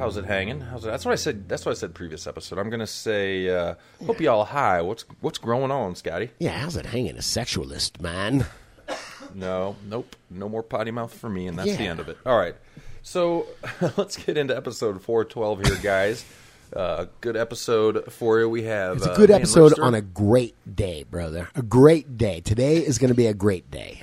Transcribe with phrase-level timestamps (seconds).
[0.00, 0.62] How's it hanging?
[0.62, 0.88] How's it?
[0.88, 1.46] That's what I said.
[1.46, 2.58] That's what I said previous episode.
[2.58, 3.74] I'm gonna say, uh,
[4.06, 4.80] hope y'all high.
[4.80, 6.30] What's what's growing on, Scotty?
[6.38, 7.16] Yeah, how's it hanging?
[7.16, 8.46] A sexualist, man.
[9.32, 11.90] No, nope, no more potty mouth for me, and that's the Yeah.
[11.90, 12.16] end of it.
[12.26, 12.56] All right,
[13.02, 13.46] so
[13.96, 16.24] let's get into episode 412 here, guys.
[16.72, 18.48] Uh, good episode for you.
[18.48, 21.48] We have It's a uh, good episode on a great day, brother.
[21.56, 22.40] A great day.
[22.40, 24.02] Today is going to be a great day.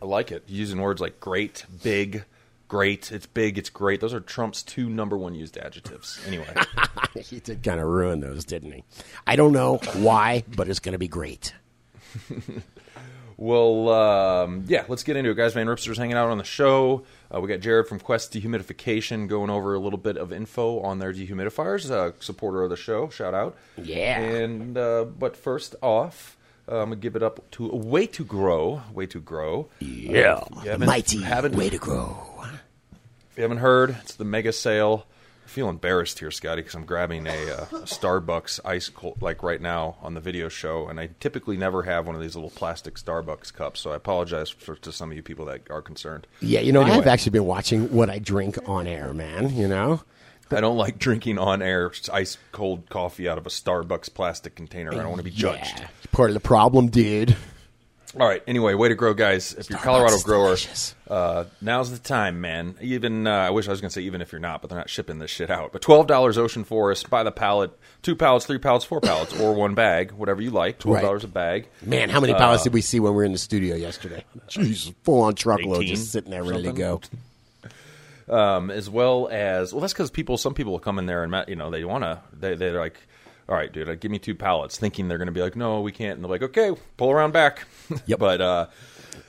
[0.00, 0.44] I like it.
[0.46, 2.24] Using words like great, big,
[2.70, 3.12] great.
[3.12, 3.58] It's big.
[3.58, 4.00] It's great.
[4.00, 6.20] Those are Trump's two number one used adjectives.
[6.26, 6.46] Anyway.
[7.20, 8.84] he did kind of ruin those, didn't he?
[9.26, 11.52] I don't know why, but it's going to be great.
[13.40, 15.54] Well, um, yeah, let's get into it, guys.
[15.54, 17.06] Van Ripster's hanging out on the show.
[17.34, 20.98] Uh, we got Jared from Quest Dehumidification going over a little bit of info on
[20.98, 21.90] their dehumidifiers.
[21.90, 23.56] Uh, supporter of the show, shout out.
[23.82, 24.20] Yeah.
[24.20, 26.36] And uh, but first off,
[26.76, 28.82] I'm gonna give it up to Way to Grow.
[28.94, 29.68] Way to Grow.
[29.80, 30.44] Yeah.
[30.78, 32.26] mighty haven't- way to grow.
[33.30, 35.06] If you haven't heard, it's the mega sale.
[35.44, 39.42] I feel embarrassed here, Scotty, because I'm grabbing a, uh, a Starbucks ice cold like
[39.42, 42.50] right now on the video show, and I typically never have one of these little
[42.50, 43.80] plastic Starbucks cups.
[43.80, 46.28] So I apologize for, to some of you people that are concerned.
[46.40, 46.98] Yeah, you know, Anyway.
[46.98, 49.56] I've actually been watching what I drink on air, man.
[49.56, 50.02] You know?
[50.58, 54.92] I don't like drinking on air ice cold coffee out of a Starbucks plastic container.
[54.92, 55.78] I don't want to be judged.
[55.78, 55.88] Yeah.
[56.12, 57.36] Part of the problem, dude.
[58.18, 58.42] All right.
[58.48, 59.52] Anyway, way to grow, guys.
[59.52, 60.56] If you're a Colorado grower,
[61.08, 62.74] uh, now's the time, man.
[62.80, 64.78] Even uh, I wish I was going to say even if you're not, but they're
[64.78, 65.70] not shipping this shit out.
[65.72, 67.70] But twelve dollars Ocean Forest by the pallet,
[68.02, 70.80] two pallets, three pallets, four pallets, or one bag, whatever you like.
[70.80, 71.68] Twelve dollars a bag.
[71.82, 74.24] Man, how many pallets did we see when we were in the studio yesterday?
[74.48, 77.00] Jesus, full on truckload just sitting there ready to go.
[78.30, 79.80] Um, as well as well.
[79.80, 82.20] That's because people, some people will come in there and you know they want to.
[82.32, 82.98] They they're like,
[83.48, 85.90] all right, dude, give me two pallets, thinking they're going to be like, no, we
[85.90, 86.14] can't.
[86.14, 87.66] And they're like, okay, pull around back.
[88.06, 88.20] Yep.
[88.20, 88.66] but uh,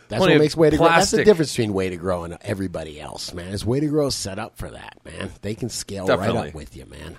[0.08, 0.88] That's what makes Way to Grow.
[0.88, 3.52] That's the difference between Way to Grow and everybody else, man.
[3.54, 5.32] Is Way to Grow set up for that, man?
[5.42, 7.18] They can scale right up with you, man.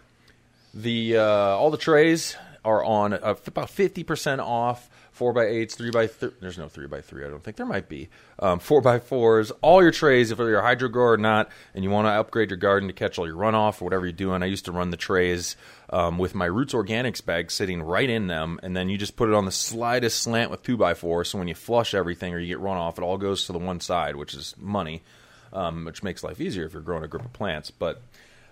[0.72, 4.88] The uh, all the trays are on uh, about fifty percent off.
[5.22, 7.24] Four by eights, three by th- there's no three by three.
[7.24, 8.08] I don't think there might be
[8.40, 9.52] um, four by fours.
[9.60, 12.50] All your trays, if you're a hydro grower or not, and you want to upgrade
[12.50, 14.42] your garden to catch all your runoff or whatever you're doing.
[14.42, 15.54] I used to run the trays
[15.90, 19.28] um, with my Roots Organics bag sitting right in them, and then you just put
[19.28, 21.24] it on the slightest slant with two by four.
[21.24, 23.78] So when you flush everything or you get runoff, it all goes to the one
[23.78, 25.02] side, which is money,
[25.52, 27.70] um, which makes life easier if you're growing a group of plants.
[27.70, 28.02] But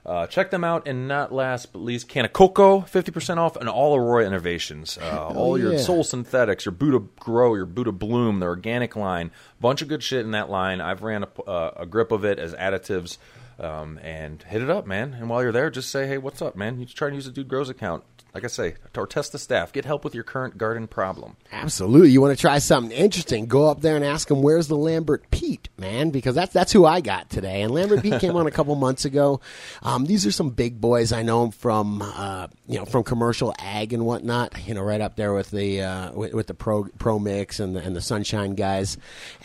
[0.06, 3.68] uh, check them out, and not last but least, Canna Coco, fifty percent off, and
[3.68, 5.78] all Aurora Innovations, uh, all your yeah.
[5.78, 9.30] Soul Synthetics, your Buddha Grow, your Buddha Bloom, the organic line,
[9.60, 10.80] bunch of good shit in that line.
[10.80, 13.18] I've ran a, uh, a grip of it as additives,
[13.58, 15.14] um, and hit it up, man.
[15.14, 16.80] And while you're there, just say, hey, what's up, man?
[16.80, 18.04] You try and use a Dude Grows account,
[18.34, 21.36] like I say, or test the staff, get help with your current garden problem.
[21.52, 22.10] Absolutely.
[22.10, 23.46] You want to try something interesting?
[23.46, 26.86] Go up there and ask them where's the Lambert Peat, man, because that's that's who
[26.86, 27.62] I got today.
[27.62, 29.40] And Lambert Peat came on a couple months ago.
[29.82, 31.12] Um, these are some big boys.
[31.12, 34.54] I know them from uh, you know from commercial ag and whatnot.
[34.66, 37.74] You know, right up there with the uh, with, with the pro pro mix and
[37.74, 38.96] the, and the sunshine guys.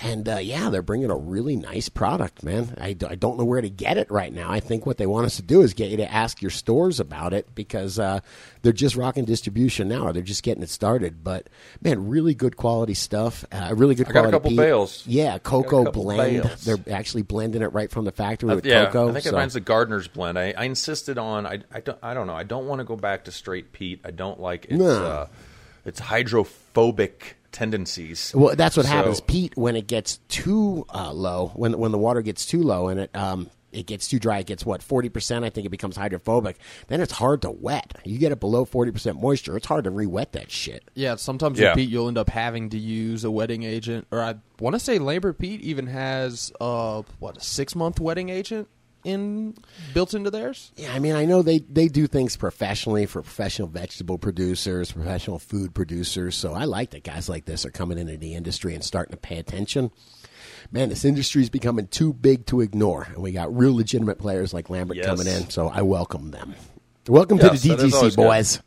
[0.02, 2.76] And uh, yeah, they're bringing a really nice product, man.
[2.80, 4.52] I, don't know where to get it right now.
[4.52, 7.00] I think what they want us to do is get you to ask your stores
[7.00, 8.20] about it because uh,
[8.62, 11.24] they're just rocking distribution now, or they're just getting it started.
[11.24, 11.50] But
[11.82, 13.44] man, really good quality stuff.
[13.52, 14.50] Uh, really good I got a quality.
[14.56, 15.04] couple bales.
[15.08, 16.44] Yeah, cocoa blend.
[16.44, 16.64] bales.
[16.64, 19.10] They're actually blending it right from the factory with yeah, cocoa.
[19.10, 20.38] I think so- mine's the gardener's blend.
[20.38, 21.46] I, I insisted on.
[21.48, 21.98] I, I don't.
[22.04, 22.36] I don't know.
[22.36, 24.02] I don't want to go back to straight peat.
[24.06, 25.06] I don't like its No.
[25.06, 25.28] uh,
[25.86, 28.34] its hydrophobic tendencies.
[28.36, 29.56] Well, that's what So- happens, Pete.
[29.56, 33.16] When it gets too uh, low, when when the water gets too low and it
[33.16, 35.46] um it gets too dry, it gets what forty percent.
[35.46, 36.58] I think it becomes hydrophobic.
[36.88, 37.98] Then it's hard to wet.
[38.06, 40.90] You get it below forty percent moisture, it's hard to re-wet that shit.
[40.96, 41.70] Yeah, sometimes Yeah.
[41.72, 44.80] with peat you'll end up having to use a wetting agent, or I want to
[44.80, 48.68] say Lambert Peat even has uh what a six month wetting agent
[49.04, 49.54] in
[49.94, 50.72] built into theirs.
[50.78, 55.38] Yeah, I mean, I know they, they do things professionally for professional vegetable producers, professional
[55.38, 56.36] food producers.
[56.36, 59.18] So I like that guys like this are coming into the industry and starting to
[59.18, 59.92] pay attention.
[60.72, 64.54] Man, this industry is becoming too big to ignore, and we got real legitimate players
[64.54, 65.06] like Lambert Yes.
[65.06, 65.50] coming in.
[65.50, 66.56] So I welcome them.
[67.08, 68.16] Welcome Yes, to the always DGC, good.
[68.16, 68.62] boys.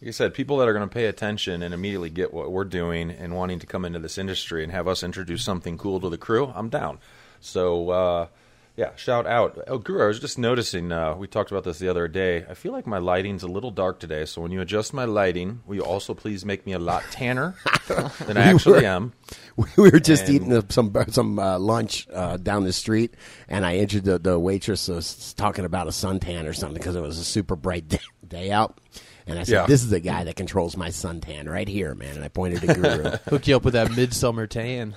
[0.00, 2.64] Like I said, people that are going to pay attention and immediately get what we're
[2.64, 6.08] doing and wanting to come into this industry and have us introduce something cool to
[6.08, 6.98] the crew, I'm down.
[7.40, 8.26] So, uh,
[8.74, 9.58] Yeah, shout out.
[9.68, 12.46] Oh, Guru, I was just noticing, uh, we talked about this the other day.
[12.48, 15.60] I feel like my lighting's a little dark today, so when you adjust my lighting,
[15.66, 17.54] will you also please make me a lot tanner
[18.26, 19.12] than I actually am?
[19.76, 23.12] We were just And- eating some some uh, lunch uh, down the street,
[23.48, 27.02] and I entered the, the waitress was talking about a suntan or something because it
[27.02, 28.78] was a super bright day, day out.
[29.26, 29.66] And I said, Yeah.
[29.66, 32.74] "This is the guy that controls my suntan right here, man." And I pointed to
[32.74, 33.10] Guru.
[33.28, 34.94] Hook you up with that midsummer tan.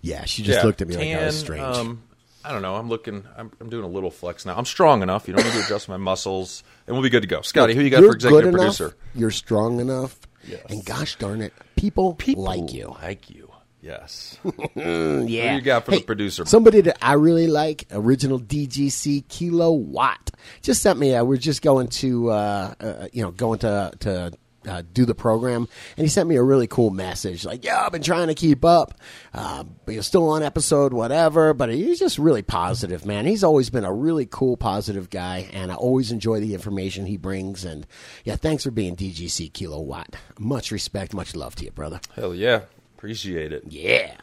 [0.00, 1.62] yeah, she just Yeah, looked at me like I was strange.
[1.76, 2.02] Um,
[2.46, 2.76] I don't know.
[2.76, 3.24] I'm looking.
[3.36, 4.56] I'm, I'm doing a little flex now.
[4.56, 5.26] I'm strong enough.
[5.26, 7.40] You don't need to adjust my muscles, and we'll be good to go.
[7.42, 8.96] Scotty, who you got You're for executive good producer?
[9.14, 10.60] You're strong enough, Yes.
[10.68, 12.94] and gosh darn it, people, People like you.
[13.02, 13.50] Like you.
[13.82, 14.38] Yes.
[14.76, 15.54] Yeah.
[15.56, 16.44] you got for the producer?
[16.46, 20.30] Somebody that I really like, original DGC Kilowatt,
[20.62, 21.14] just sent me.
[21.14, 24.32] Uh, we're just going to, uh, uh, you know, going to to.
[24.66, 27.44] Uh, do the program, and he sent me a really cool message.
[27.44, 28.94] Like, yeah, I've been trying to keep up,
[29.32, 31.54] uh, but you're still on episode, whatever.
[31.54, 33.26] But he's just really positive, man.
[33.26, 37.16] He's always been a really cool, positive guy, and I always enjoy the information he
[37.16, 37.64] brings.
[37.64, 37.86] And
[38.24, 40.16] yeah, thanks for being DGC Kilowatt.
[40.38, 42.00] Much respect, much love to you, brother.
[42.14, 42.62] Hell yeah.
[42.96, 43.62] Appreciate it.
[43.68, 44.14] Yeah,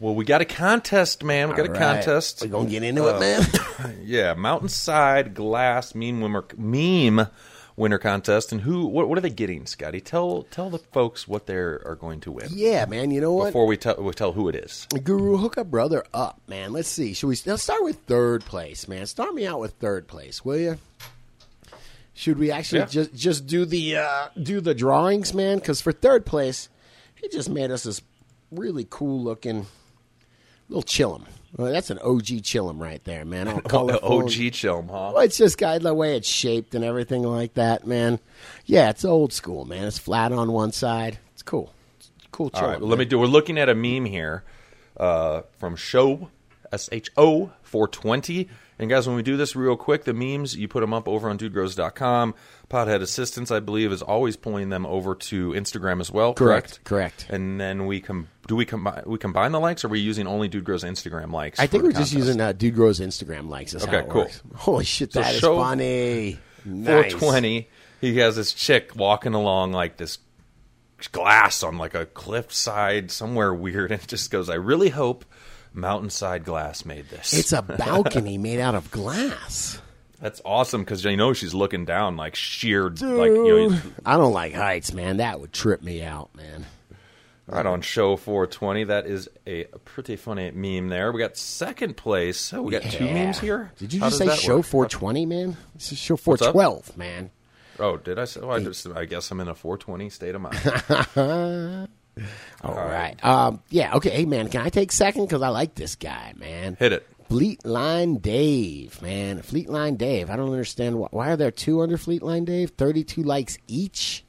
[0.00, 1.48] Well, we got a contest, man.
[1.48, 1.94] We got a All right.
[1.94, 2.42] contest.
[2.42, 3.42] We gonna get into it, man.
[4.04, 6.20] Yeah, Mountainside Glass meme
[6.58, 7.26] meme
[7.76, 8.52] winner contest.
[8.52, 8.86] And who?
[8.86, 10.00] What, what are they getting, Scotty?
[10.00, 13.10] Tell tell the folks what they are going to win Yeah, man.
[13.10, 13.46] You know what?
[13.46, 14.86] before we tell we tell who it is.
[15.04, 16.72] Guru, hook a brother up, man.
[16.72, 17.12] Let's see.
[17.14, 17.36] Should we?
[17.46, 19.06] Let's start with third place, man.
[19.06, 20.78] Start me out with third place, will you?
[22.14, 22.86] Should we actually Yeah.
[22.86, 25.58] just just do the uh, do the drawings, man?
[25.58, 26.68] Because for third place,
[27.14, 28.02] he just made us this
[28.50, 29.66] really cool looking
[30.68, 31.24] little chillum.
[31.56, 33.46] Well, that's an OG chillum right there, man.
[33.48, 34.20] All colorful.
[34.24, 35.12] OG chillum, huh?
[35.14, 38.20] Well, it's just got the way it's shaped and everything like that, man.
[38.64, 39.84] Yeah, it's old school, man.
[39.84, 41.18] It's flat on one side.
[41.34, 41.72] It's cool.
[41.98, 42.62] It's cool chillum.
[42.62, 43.18] All right, well, let me do.
[43.18, 44.44] We're looking at a meme here
[44.96, 46.30] uh, from Show
[46.72, 48.48] S H O 420.
[48.82, 51.30] And guys, when we do this real quick, the memes you put them up over
[51.30, 52.34] on DudeGrows.com.
[52.68, 56.34] Podhead Assistance, I believe, is always pulling them over to Instagram as well.
[56.34, 57.26] Correct, correct.
[57.30, 60.26] And then we com- do we combine we combine the likes, or are we using
[60.26, 61.60] only Dude Grows Instagram likes?
[61.60, 63.72] I think we're just using uh, Dude Grows Instagram likes.
[63.72, 64.22] Is Okay, cool.
[64.22, 64.42] works.
[64.56, 66.38] Holy shit, So that is show- funny.
[66.64, 67.12] Nice.
[67.12, 67.68] 420.
[68.00, 70.18] He has this chick walking along like this
[71.12, 74.50] glass on like a cliffside somewhere weird, and it just goes.
[74.50, 75.24] I really hope
[75.74, 77.32] Mountainside Glass made this.
[77.32, 79.80] It's a balcony made out of glass.
[80.20, 83.00] That's awesome because you know she's looking down like sheer, like
[83.32, 85.16] you know, I don't like heights, man.
[85.16, 86.64] That would trip me out, man.
[87.48, 88.84] right on show 420.
[88.84, 91.10] That is a pretty funny meme there.
[91.10, 92.52] We got second place.
[92.54, 93.72] Oh, we got two memes here.
[93.78, 94.66] Did you How just say show work?
[94.66, 95.56] 420, man?
[95.74, 96.20] This is show up?
[96.20, 97.30] 412, man.
[97.80, 98.40] Oh, did I say?
[98.42, 101.88] Oh, I, just, I guess I'm in a 420 state of mind.
[102.62, 103.22] All right.
[103.24, 104.10] Um, yeah, okay.
[104.10, 105.24] Hey, man, can I take second?
[105.24, 106.76] Because I like this guy, man.
[106.78, 107.06] Hit it.
[107.30, 109.40] Fleetline Dave, man.
[109.40, 110.28] Fleetline Dave.
[110.28, 110.98] I don't understand.
[110.98, 112.70] Why, why are there two under Fleetline Dave?
[112.70, 114.24] 32 likes each?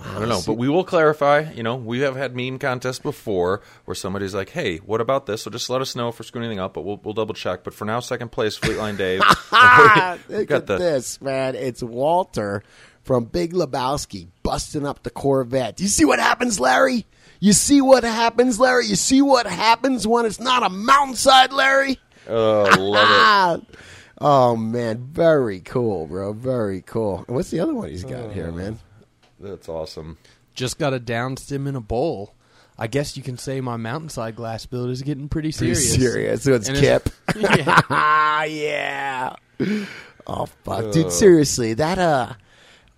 [0.00, 1.50] I don't know, but we will clarify.
[1.52, 5.42] You know, we have had meme contests before where somebody's like, "Hey, what about this?"
[5.42, 7.62] So just let us know if we're screwing anything up, but we'll, we'll double check.
[7.62, 9.20] But for now, second place, Fleetline Dave.
[10.30, 11.54] Look got at the this, man.
[11.56, 12.62] It's Walter
[13.02, 15.76] from Big Lebowski busting up the Corvette.
[15.76, 17.06] Do you see what happens, Larry?
[17.40, 18.86] You see what happens, Larry?
[18.86, 21.98] You see what happens when it's not a mountainside, Larry?
[22.28, 23.58] oh, love Ah!
[24.24, 26.32] Oh man, very cool, bro.
[26.32, 27.24] Very cool.
[27.26, 28.78] And What's the other one he's got here, man?
[29.40, 30.16] That's awesome.
[30.54, 32.36] Just got a down stem in a bowl.
[32.78, 35.80] I guess you can say my mountainside glass build is getting pretty serious.
[35.90, 36.42] Pretty serious.
[36.42, 36.42] serious.
[36.44, 37.08] So it's And Kip.
[37.36, 38.44] yeah.
[38.44, 39.36] yeah.
[40.28, 41.10] Oh fuck, dude.
[41.10, 42.34] Seriously, that uh,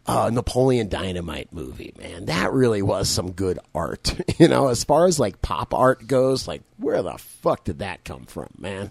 [0.06, 4.14] uh, Napoleon Dynamite movie, man, that really was some good art.
[4.38, 8.04] you know, as far as like pop art goes, like where the fuck did that
[8.04, 8.90] come from, man?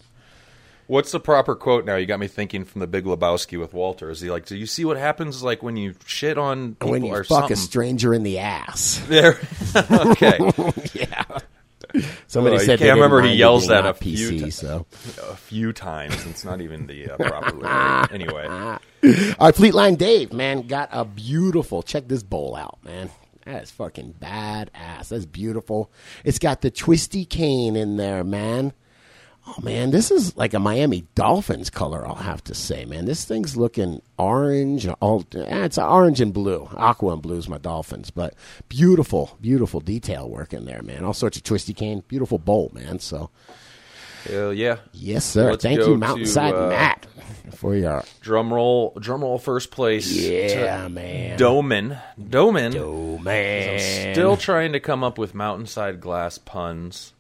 [0.88, 1.96] What's the proper quote now?
[1.96, 4.10] You got me thinking from the Big Lebowski with Walter.
[4.10, 7.06] Is he like, "Do you see what happens like when you shit on people when
[7.06, 9.02] you or fuck something?" a stranger in the ass.
[9.08, 9.40] there.
[9.76, 10.38] okay.
[10.94, 11.40] yeah.
[12.28, 14.86] Somebody you said can't remember he yells that a not few PC, so.
[15.30, 16.26] a few times.
[16.26, 17.70] It's not even the uh, proper way.
[18.14, 21.82] Anyway, All right, Fleetline Dave, man, got a beautiful.
[21.84, 23.10] Check this bowl out, man.
[23.46, 25.10] That is fucking badass.
[25.10, 25.92] That's beautiful.
[26.24, 28.74] It's got the twisty cane in there, man.
[29.46, 32.08] Oh man, this is like a Miami Dolphins color.
[32.08, 33.06] I'll have to say, man.
[33.06, 34.88] This thing's looking orange.
[35.02, 36.70] All eh, it's orange and blue.
[36.78, 38.36] Aqua and blue is my Dolphins, but
[38.70, 41.04] beautiful, beautiful detail work in there, man.
[41.04, 42.04] All sorts of twisty cane.
[42.08, 43.00] Beautiful bowl, man.
[43.00, 43.32] So
[44.26, 44.78] hell yeah.
[44.94, 45.52] yes, sir.
[45.52, 47.06] Let's Thank you, to, Mountainside uh, Matt,
[47.56, 49.38] for your Drum roll, drum roll.
[49.40, 50.10] First place.
[50.12, 51.38] yeah, to man.
[51.38, 51.98] Doman.
[52.30, 52.78] Doman.
[52.78, 57.13] Oh man, Still trying to come up with mountainside glass puns.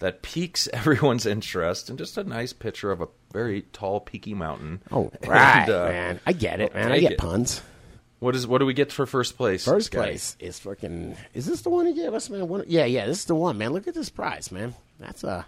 [0.00, 4.82] That piques everyone's interest, and just a nice picture of a very tall, peaky mountain.
[4.90, 6.20] Oh, right, And, uh, man.
[6.26, 6.92] I get it, man.
[6.92, 7.18] I get it.
[7.18, 7.62] puns.
[8.18, 9.64] What is what do we get for first place?
[9.64, 11.16] First place is fucking.
[11.32, 12.48] Is this the one he gave us, man?
[12.48, 13.06] One, yeah, yeah.
[13.06, 13.72] This is the one, man.
[13.72, 14.74] Look at this prize, man.
[14.98, 15.46] That's a.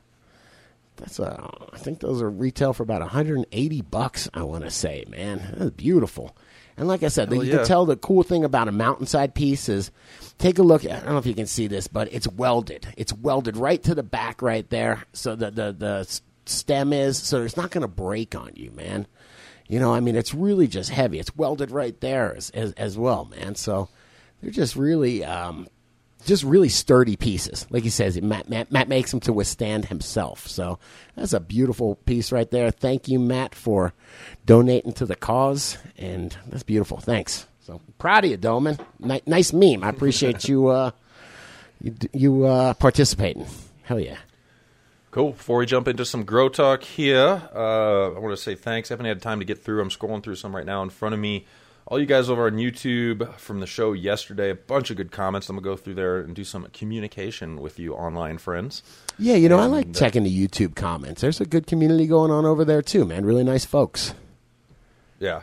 [0.96, 1.50] That's a.
[1.72, 4.28] I think those are retail for about 180 bucks.
[4.32, 6.34] I want to say, man, that's beautiful.
[6.76, 7.58] And like I said, Hell you yeah.
[7.58, 9.90] can tell the cool thing about a mountainside piece is,
[10.38, 10.84] take a look.
[10.84, 12.86] I don't know if you can see this, but it's welded.
[12.96, 15.04] It's welded right to the back, right there.
[15.12, 19.06] So the the the stem is, so it's not going to break on you, man.
[19.68, 21.18] You know, I mean, it's really just heavy.
[21.18, 23.54] It's welded right there as, as, as well, man.
[23.54, 23.88] So
[24.40, 25.68] they're just really, um,
[26.24, 27.66] just really sturdy pieces.
[27.70, 30.46] Like he says, Matt, Matt, Matt makes them to withstand himself.
[30.46, 30.78] So
[31.16, 32.70] that's a beautiful piece right there.
[32.70, 33.92] Thank you, Matt, for
[34.46, 36.98] donating to the cause, and that's beautiful.
[36.98, 37.46] Thanks.
[37.60, 38.78] So proud of you, Doman.
[38.98, 39.84] Ni- nice meme.
[39.84, 40.90] I appreciate you, uh,
[41.80, 43.46] you, you uh, participating.
[43.84, 44.18] Hell yeah.
[45.12, 45.32] Cool.
[45.32, 48.90] Before we jump into some grow talk here, uh, I want to say thanks.
[48.90, 49.82] I haven't had time to get through.
[49.82, 51.46] I'm scrolling through some right now in front of me.
[51.86, 55.48] All you guys over on YouTube from the show yesterday, a bunch of good comments.
[55.48, 58.82] I'm gonna go through there and do some communication with you online friends.
[59.18, 61.20] Yeah, you know, I like uh, checking the YouTube comments.
[61.20, 63.24] There's a good community going on over there too, man.
[63.24, 64.14] Really nice folks.
[65.18, 65.42] Yeah,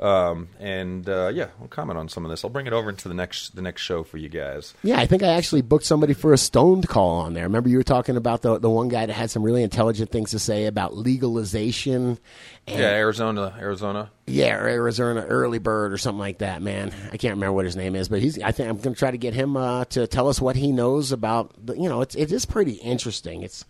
[0.00, 2.44] um, and uh, yeah, I'll comment on some of this.
[2.44, 4.74] I'll bring it over into the next the next show for you guys.
[4.82, 7.44] Yeah, I think I actually booked somebody for a stoned call on there.
[7.44, 10.30] Remember you were talking about the the one guy that had some really intelligent things
[10.30, 12.18] to say about legalization
[12.66, 14.10] and Yeah, Arizona, Arizona.
[14.26, 16.92] yeah, or Arizona early bird or something like that, man.
[17.12, 19.10] I can't remember what his name is, but he's I think I'm going to try
[19.10, 22.14] to get him uh, to tell us what he knows about the, you know, it's
[22.14, 23.42] it is pretty interesting.
[23.42, 23.64] It's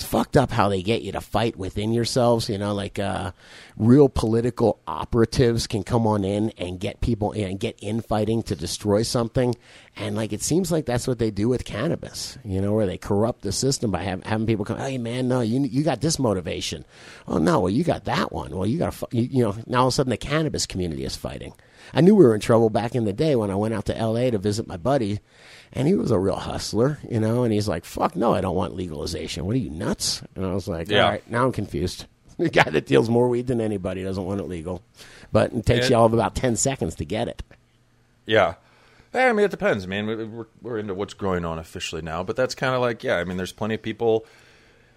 [0.00, 3.32] it's fucked up how they get you to fight within yourselves, you know, like uh,
[3.76, 9.02] real political operatives can come on in and get people and get infighting to destroy
[9.02, 9.54] something.
[9.96, 12.96] And like it seems like that's what they do with cannabis, you know, where they
[12.96, 16.18] corrupt the system by have, having people come, hey man, no, you you got this
[16.18, 16.86] motivation.
[17.28, 18.56] Oh no, well you got that one.
[18.56, 21.14] Well you got you, you know, now all of a sudden the cannabis community is
[21.14, 21.52] fighting.
[21.92, 23.96] I knew we were in trouble back in the day when I went out to
[23.96, 24.30] L.A.
[24.30, 25.20] to visit my buddy,
[25.72, 27.44] and he was a real hustler, you know.
[27.44, 29.44] And he's like, "Fuck no, I don't want legalization.
[29.46, 31.04] What are you nuts?" And I was like, Yeah.
[31.04, 32.06] "All right, now I'm confused."
[32.40, 34.80] The guy that deals more weed than anybody doesn't want it legal,
[35.30, 37.42] but it takes you all of about ten seconds to get it.
[38.24, 38.54] Yeah.
[39.12, 40.06] I mean, it depends, man.
[40.06, 43.16] We- We're, we're into what's going on officially now, but that's kind of like, yeah,
[43.16, 44.24] I mean, there's plenty of people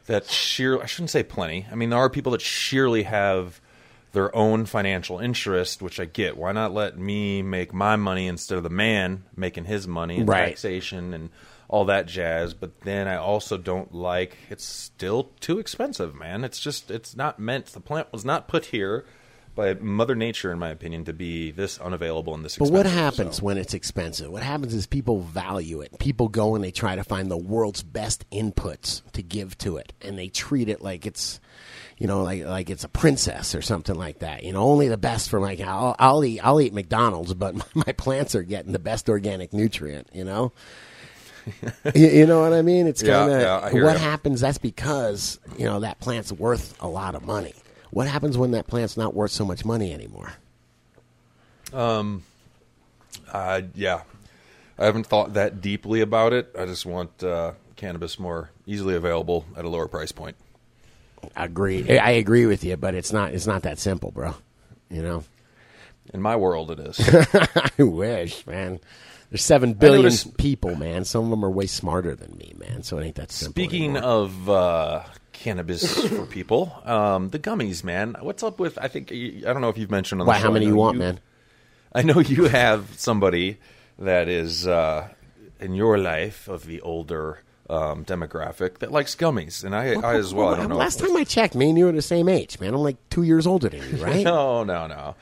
[0.06, 1.66] that sheer, I shouldn't say plenty.
[1.70, 3.60] I mean, there are people that sheerly have
[4.14, 6.38] their own financial interest, which I get.
[6.38, 10.30] Why not let me make my money instead of the man making his money and
[10.30, 10.48] Right.
[10.50, 11.30] taxation and
[11.68, 12.54] all that jazz?
[12.54, 16.44] But then I also don't like, it's still too expensive, man.
[16.44, 19.04] It's just, it's not meant, the plant was not put here
[19.56, 23.38] by Mother Nature, in my opinion, to be this unavailable and this But what happens
[23.38, 23.44] so.
[23.44, 24.32] when it's expensive?
[24.32, 25.98] What happens is people value it.
[26.00, 29.94] People go and they try to find the world's best inputs to give to it,
[30.02, 31.40] and they treat it like it's,
[31.98, 34.44] you know, like like it's a princess or something like that.
[34.44, 37.66] You know, only the best for like I'll, I'll eat I'll eat McDonald's, but my,
[37.88, 40.10] my plants are getting the best organic nutrient.
[40.14, 40.52] You know.
[41.96, 42.88] you, you know what I mean?
[42.88, 44.00] It's kind of yeah, hear what ya.
[44.00, 44.42] happens.
[44.42, 47.54] That's because you know that plant's worth a lot of money.
[47.92, 50.34] What happens when that plant's not worth so much money anymore?
[53.32, 54.04] Uh, yeah,
[54.78, 56.56] I haven't thought that deeply about it.
[56.58, 60.36] I just want uh, cannabis more easily available at a lower price point.
[61.36, 61.90] Agreed.
[61.90, 63.34] I agree with you, but it's not.
[63.34, 64.36] It's not that simple, bro.
[64.90, 65.24] You know.
[66.14, 67.00] In my world, it is.
[67.80, 68.80] I wish, man.
[69.30, 71.06] There's seven billion noticed- people, man.
[71.06, 72.84] Some of them are way smarter than me, man.
[72.84, 73.54] So it ain't that simple.
[73.54, 74.04] Speaking anymore.
[74.04, 78.16] of uh, cannabis for people, um, the gummies, man.
[78.22, 78.78] What's up with?
[78.80, 80.38] I think I don't know if you've mentioned on the why?
[80.38, 80.44] show.
[80.44, 81.20] How many you want, man?
[81.96, 83.58] I know you have somebody
[83.98, 85.08] that is uh,
[85.60, 87.40] in your life of the older
[87.74, 90.50] um, demographic that likes gummies, and I, I as well.
[90.50, 90.76] I don't know.
[90.78, 92.74] Last time I checked, me and you were the same age, man.
[92.74, 94.24] I'm like two years older than you, right?
[94.34, 95.16] No, no, no.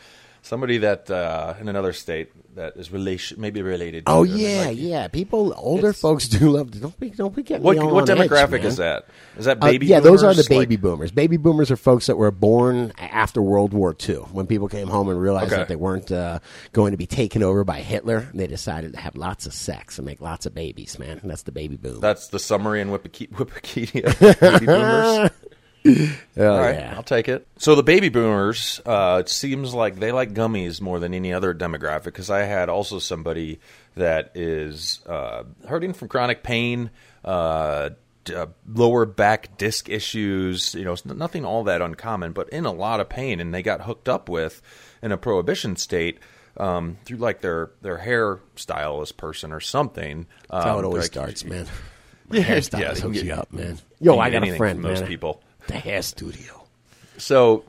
[0.51, 4.05] Somebody that uh, in another state that is relation, maybe related.
[4.05, 5.07] to Oh them, yeah, like- yeah.
[5.07, 6.77] People, older folks do love.
[6.77, 8.65] Don't be, don't we get What what edge, demographic man.
[8.65, 9.05] is that?
[9.37, 9.85] Is that Uh, baby?
[9.85, 11.11] yeah, those are the baby Like- boomers.
[11.11, 14.15] Baby boomers are folks that were born after World War II.
[14.33, 15.55] When people came home and realized Okay.
[15.55, 16.39] that they weren't uh,
[16.73, 20.05] going to be taken over by Hitler, they decided to have lots of sex and
[20.05, 20.99] make lots of babies.
[20.99, 22.01] Man, and that's the baby boom.
[22.01, 24.19] That's the summary in Wikipedia.
[24.41, 25.29] baby boomers.
[25.85, 25.93] All
[26.35, 26.93] right, yeah.
[26.95, 27.47] I'll take it.
[27.57, 31.53] So the baby boomers, uh, it seems like they like gummies more than any other
[31.53, 32.03] demographic.
[32.05, 33.59] Because I had also somebody
[33.95, 36.91] that is uh, hurting from chronic pain,
[37.25, 37.89] uh,
[38.25, 40.75] d- uh, lower back disc issues.
[40.75, 43.63] You know, it's nothing all that uncommon, but in a lot of pain, and they
[43.63, 44.61] got hooked up with
[45.01, 46.19] in a prohibition state.
[46.57, 50.27] Um, through like their their hairstylist person or something.
[50.49, 51.65] That's how Um, it always like, starts, man.
[52.29, 53.79] My yeah, you hooks can you up, man.
[54.01, 55.07] Yo, I got a anything friend, from most man.
[55.07, 55.41] people.
[55.71, 56.63] The hair studio.
[57.17, 57.63] So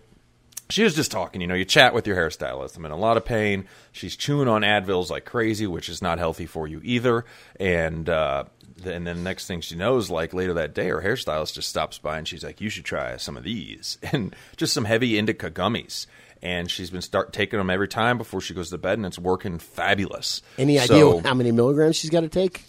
[0.71, 1.40] she was just talking.
[1.40, 2.76] You know, you chat with your hairstylist.
[2.76, 3.66] I'm in a lot of pain.
[3.92, 7.25] She's chewing on Advils like crazy, which is not healthy for you either.
[7.61, 8.44] And uh,
[8.82, 11.99] th- and then next thing she knows, like later that day, her hairstylist just stops
[11.99, 15.50] by and she's like, "You should try some of these," and just some heavy indica
[15.50, 16.06] gummies.
[16.44, 19.16] And she's been start taking them every time before she goes to bed, and it's
[19.18, 20.42] working fabulous.
[20.59, 22.64] Any idea So- how many milligrams she's got to take?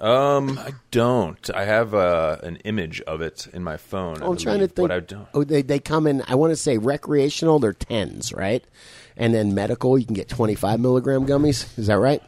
[0.00, 1.50] I don't.
[1.54, 4.22] I have uh, an image of it in my phone.
[4.22, 4.88] I I'm trying to think.
[4.88, 5.28] but I don't.
[5.34, 6.22] Oh, they they come in.
[6.28, 7.58] I want to say recreational.
[7.58, 8.64] They're tens, right?
[9.16, 11.76] And then medical, you can get 25 milligram gummies.
[11.76, 12.22] Is that right?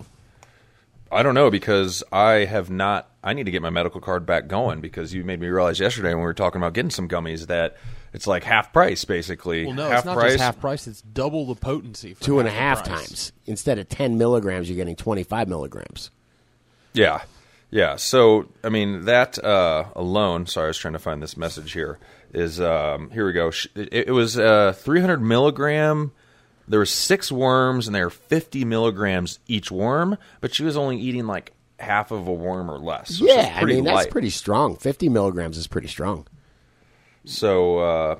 [1.13, 3.09] I don't know because I have not.
[3.23, 6.09] I need to get my medical card back going because you made me realize yesterday
[6.11, 7.77] when we were talking about getting some gummies that
[8.13, 9.67] it's like half price basically.
[9.67, 10.33] Well, no, half it's not price.
[10.33, 10.87] just half price.
[10.87, 12.15] It's double the potency.
[12.15, 12.99] For Two and a half price.
[12.99, 14.69] times instead of 10 milligrams.
[14.69, 16.11] You're getting 25 milligrams.
[16.93, 17.23] Yeah,
[17.71, 17.97] yeah.
[17.97, 20.47] So I mean that uh, alone.
[20.47, 21.99] Sorry, I was trying to find this message here.
[22.33, 23.51] Is um, here we go.
[23.75, 26.13] It, it was uh, 300 milligram.
[26.69, 30.17] There were six worms, and they were 50 milligrams each worm.
[30.41, 33.21] But she was only eating like half of a worm or less.
[33.21, 34.11] Yeah, I mean that's light.
[34.11, 34.77] pretty strong.
[34.77, 36.27] 50 milligrams is pretty strong.
[37.25, 38.19] So, uh,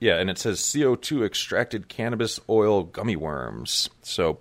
[0.00, 3.90] yeah, and it says CO2 extracted cannabis oil gummy worms.
[4.02, 4.38] So,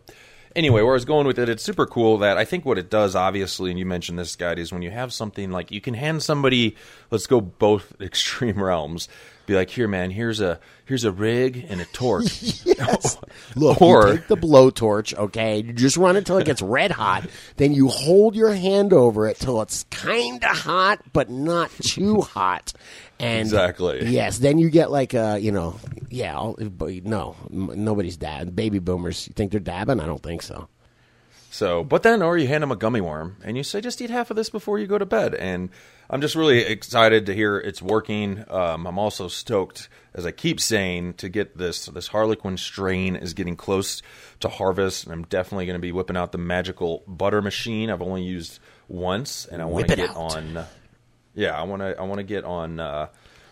[0.56, 2.90] anyway, where I was going with it, it's super cool that I think what it
[2.90, 5.94] does, obviously, and you mentioned this, guy, is when you have something like you can
[5.94, 6.76] hand somebody,
[7.10, 9.08] let's go both extreme realms,
[9.46, 12.64] be like, here, man, here's a here's a rig and a torch.
[12.82, 13.18] Yes.
[13.56, 15.58] Look, Or- you take the blowtorch, okay?
[15.62, 17.28] You just run it till it gets red hot.
[17.58, 22.22] Then you hold your hand over it till it's kind of hot, but not too
[22.22, 22.74] hot.
[23.20, 24.06] And Exactly.
[24.08, 24.40] Yes.
[24.40, 25.76] Then you get like a, you know,
[26.10, 26.36] yeah.
[26.36, 28.54] I'll- But no, nobody's dabbing.
[28.56, 30.00] Baby boomers, you think they're dabbing?
[30.00, 30.68] I don't think so.
[31.54, 34.10] So, but then, or you hand them a gummy worm and you say, just eat
[34.10, 35.36] half of this before you go to bed.
[35.36, 35.70] And
[36.10, 38.46] I'm just really excited to hear it's working.
[38.50, 41.88] Um, I'm also stoked, as I keep saying, to get this.
[41.88, 44.02] This Harlequin strain is getting close
[44.40, 47.90] to harvest, and I'm definitely going to be whipping out the magical butter machine.
[47.90, 50.16] I've only used once, and I want to get out.
[50.16, 50.66] on.
[51.36, 52.00] Yeah, I want to.
[52.00, 52.80] I want to get on.
[52.80, 53.08] Uh,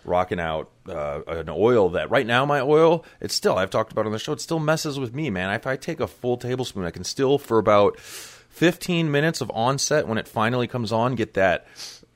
[0.06, 4.06] rocking out uh, an oil that right now my oil it's still I've talked about
[4.06, 5.54] on the show it still messes with me man.
[5.54, 10.08] If I take a full tablespoon I can still for about 15 minutes of onset
[10.08, 11.68] when it finally comes on get that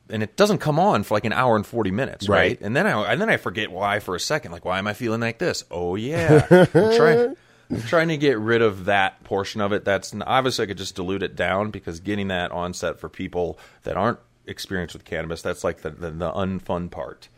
[0.09, 2.61] and it doesn't come on for like an hour and 40 minutes right, Right.
[2.61, 4.93] and then I and then I forget why for a second like why am I
[4.93, 5.63] feeling like this?
[5.71, 6.45] Oh yeah.
[6.51, 7.35] I'm trying
[7.71, 9.83] I'm trying to get rid of that portion of it.
[9.85, 13.95] That's obviously I could just dilute it down because getting that onset for people that
[13.97, 17.29] aren't experienced with cannabis that's like the the, the unfun part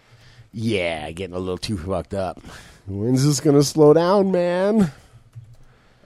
[0.57, 2.39] Yeah, getting a little too fucked up.
[2.87, 4.89] When's this to slow down, man?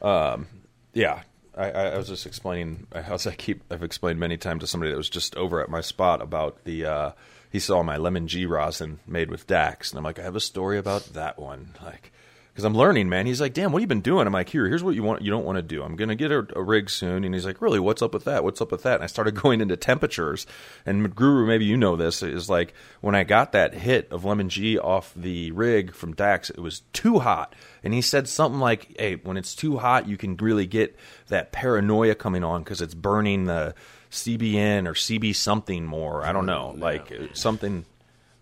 [0.01, 0.47] Um,
[0.91, 1.21] Yeah,
[1.55, 4.91] I, I I was just explaining as I keep I've explained many times to somebody
[4.91, 7.11] that was just over at my spot about the uh,
[7.51, 10.39] he saw my lemon G rosin made with Dax, and I'm like, I have a
[10.41, 12.11] story about that one, like
[12.59, 13.25] because I'm learning, man.
[13.25, 14.27] He's like, damn, what have you been doing?
[14.27, 15.81] I'm like, here, here's what you want you don't want to do.
[15.81, 18.43] I'm gonna get a, a rig soon, and he's like, really, what's up with that?
[18.43, 18.95] What's up with that?
[18.95, 20.45] And I started going into temperatures,
[20.85, 24.49] and Guru, maybe you know this is like when I got that hit of lemon
[24.49, 27.55] G off the rig from Dax, it was too hot.
[27.81, 30.97] And he said something like, "Hey, when it's too hot, you can really get
[31.29, 33.73] that paranoia coming on because it's burning the
[34.11, 36.25] CBN or CB something more.
[36.25, 37.85] I don't know, like uh, something.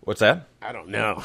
[0.01, 0.47] What's that?
[0.59, 1.23] I don't know.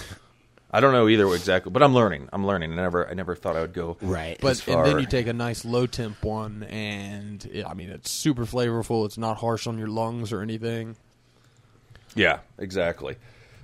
[0.73, 2.29] I don't know either exactly, but I'm learning.
[2.33, 2.73] I'm learning.
[2.73, 4.43] I never, I never thought I would go Right.
[4.43, 7.91] as But and then you take a nice low temp one, and yeah, I mean
[7.91, 9.05] it's super flavorful.
[9.05, 10.97] It's not harsh on your lungs or anything.
[12.15, 13.17] Yeah, exactly.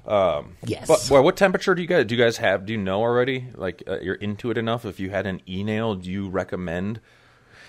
[0.07, 0.87] yes.
[0.87, 2.15] But well, what temperature do you guys do?
[2.15, 2.67] You guys have?
[2.67, 3.47] Do you know already?
[3.55, 4.85] Like uh, you're into it enough.
[4.85, 7.01] If you had an e nail, do you recommend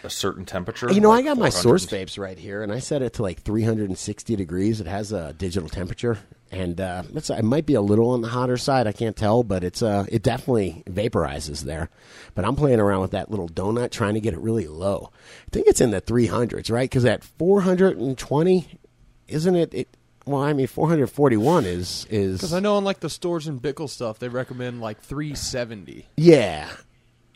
[0.04, 0.92] a certain temperature?
[0.92, 3.22] You know, Like I got my source vapes right here, and I set it to
[3.22, 4.82] like 360 degrees.
[4.82, 6.20] It has a digital temperature,
[6.52, 8.88] and uh, it's, it might be a little on the hotter side.
[8.88, 11.90] I can't tell, but it's uh, it definitely vaporizes there.
[12.36, 15.12] But I'm playing around with that little donut, trying to get it really low.
[15.48, 16.90] I think it's in the 300s, right?
[16.90, 18.80] Because at 420,
[19.28, 19.74] isn't it?
[19.74, 23.62] It well, I mean, 441 is is Because I know on like the Storz and
[23.62, 26.84] Bickel stuff, they recommend like 370 yeah, for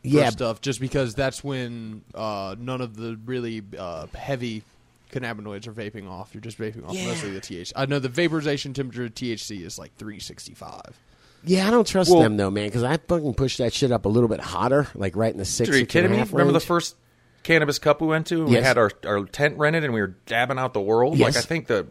[0.04, 0.30] yeah.
[0.30, 4.63] stuff, just because that's when uh, none of the really uh, heavy
[5.12, 6.34] cannabinoids are vaping off.
[6.34, 7.08] You're just vaping off Yeah.
[7.08, 7.72] mostly the THC.
[7.76, 10.82] I know the vaporization temperature of THC is like 365.
[11.46, 14.06] Yeah, I don't trust Well- them though, man, because I fucking push that shit up
[14.06, 15.70] a little bit hotter, like right in the six.
[15.70, 16.18] Are you six and a kidding me?
[16.18, 16.68] half Remember the range.
[16.68, 16.96] first
[17.44, 18.36] cannabis cup we went to?
[18.42, 18.66] And We Yes.
[18.66, 21.18] had our, our tent rented and we were dabbing out the world.
[21.18, 21.36] Yes.
[21.36, 21.88] Like I think the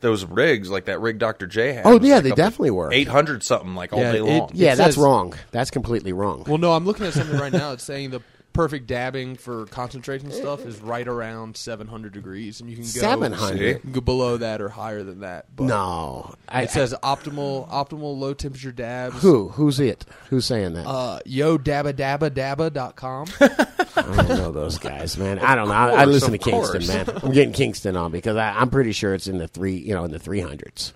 [0.00, 1.46] those rigs, like that rig Dr.
[1.46, 1.86] J had.
[1.86, 2.92] Oh, was yeah, like they definitely were.
[2.92, 4.50] 800 something like all Yeah, day it- long.
[4.54, 5.34] Yeah, It that's says- wrong.
[5.50, 6.44] That's completely wrong.
[6.46, 7.72] Well, no, I'm looking at something right now.
[7.72, 8.20] It's saying the
[8.52, 13.80] perfect dabbing for concentration stuff is right around 700 degrees, and you can go 700?
[13.84, 15.46] you go below that or higher than that.
[15.54, 19.20] But No, I, it says optimal optimal low temperature dabs.
[19.22, 19.48] who?
[19.50, 20.04] Who's it?
[20.30, 20.86] Who's saying that?
[20.86, 23.26] Uh, yo dabba dabba dabba.com.
[23.96, 25.38] I don't know those guys, man.
[25.38, 25.74] I don't know.
[25.74, 27.20] I, I listen to of Kingston, man.
[27.22, 30.04] I'm getting Kingston on because I, I'm pretty sure it's in the three, you know,
[30.04, 30.94] in the three hundreds.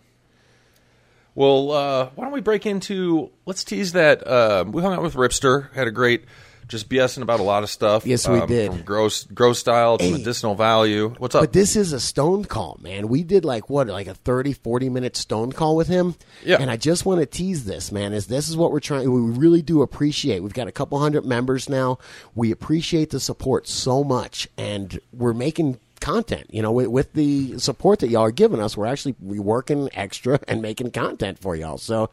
[1.34, 3.30] Well, uh, why don't we break into?
[3.44, 4.24] Let's tease that.
[4.26, 6.24] Uh, we hung out with Ripster, had a great,
[6.68, 8.06] just BSing about a lot of stuff.
[8.06, 8.70] Yes, we um, did.
[8.70, 10.12] From gross, gross style to Hey.
[10.12, 11.14] medicinal value.
[11.18, 11.42] What's up?
[11.42, 13.08] But this is a stone call, man.
[13.08, 16.14] We did like what, like a 30, 40 minute stone call with him.
[16.44, 16.56] Yeah.
[16.60, 19.20] And I just want to tease this, man, is this is what we're trying we
[19.20, 20.42] really do appreciate.
[20.42, 21.98] We've got a couple hundred members now.
[22.34, 26.46] We appreciate the support so much and we're making content.
[26.50, 29.88] You know, with, with the support that y'all are giving us, we're actually we working
[29.94, 31.78] extra and making content for y'all.
[31.78, 32.10] So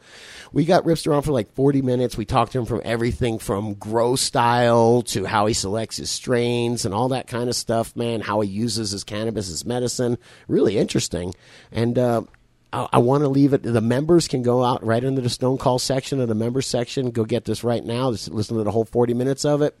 [0.50, 2.16] we got Ripster on for like 40 minutes.
[2.16, 6.86] We talked to him from everything from grow style to how he selects his strains
[6.86, 10.16] and all that kind of stuff, man, how he uses his cannabis as medicine.
[10.48, 11.34] Really interesting.
[11.70, 12.22] And, uh,
[12.72, 13.62] I, I want to leave it.
[13.62, 17.10] The members can go out right into the Stone Call section of the members section.
[17.10, 18.12] Go get this right now.
[18.12, 19.78] Just listen to the whole 40 minutes of it.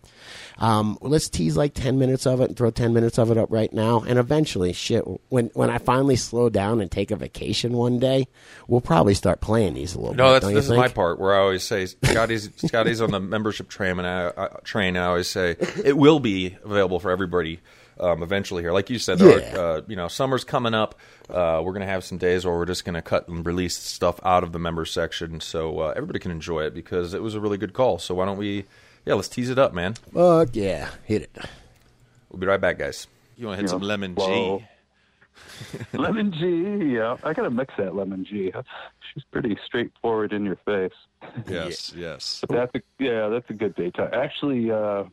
[0.58, 3.50] Um, let's tease like 10 minutes of it and throw 10 minutes of it up
[3.50, 4.00] right now.
[4.06, 8.28] And eventually, shit, when, when I finally slow down and take a vacation one day,
[8.68, 10.42] we'll probably start playing these a little no, bit.
[10.42, 13.98] No, this is my part where I always say Scotty's Scotty's on the membership train,
[13.98, 14.96] and I, I train.
[14.96, 17.60] I always say it will be available for everybody.
[18.02, 19.56] Um, eventually, here, like you said, there Yeah.
[19.56, 20.96] are, uh, you know, summer's coming up.
[21.30, 24.42] Uh, we're gonna have some days where we're just gonna cut and release stuff out
[24.42, 27.58] of the members section, so uh, everybody can enjoy it because it was a really
[27.58, 27.98] good call.
[27.98, 28.64] So why don't we,
[29.06, 29.94] yeah, let's tease it up, man.
[30.12, 30.90] Fuck yeah.
[31.04, 31.38] Hit it.
[32.30, 33.06] We'll be right back, guys.
[33.36, 34.58] You want to hit some lemon Whoa.
[34.58, 34.66] G?
[35.94, 37.16] lemon G, yeah.
[37.22, 38.52] I gotta mix that lemon G.
[39.14, 40.92] She's pretty straightforward in your face.
[41.48, 42.42] Yes, yes.
[42.48, 44.10] But that's a, yeah, that's a good daytime.
[44.12, 45.04] Actually, uh,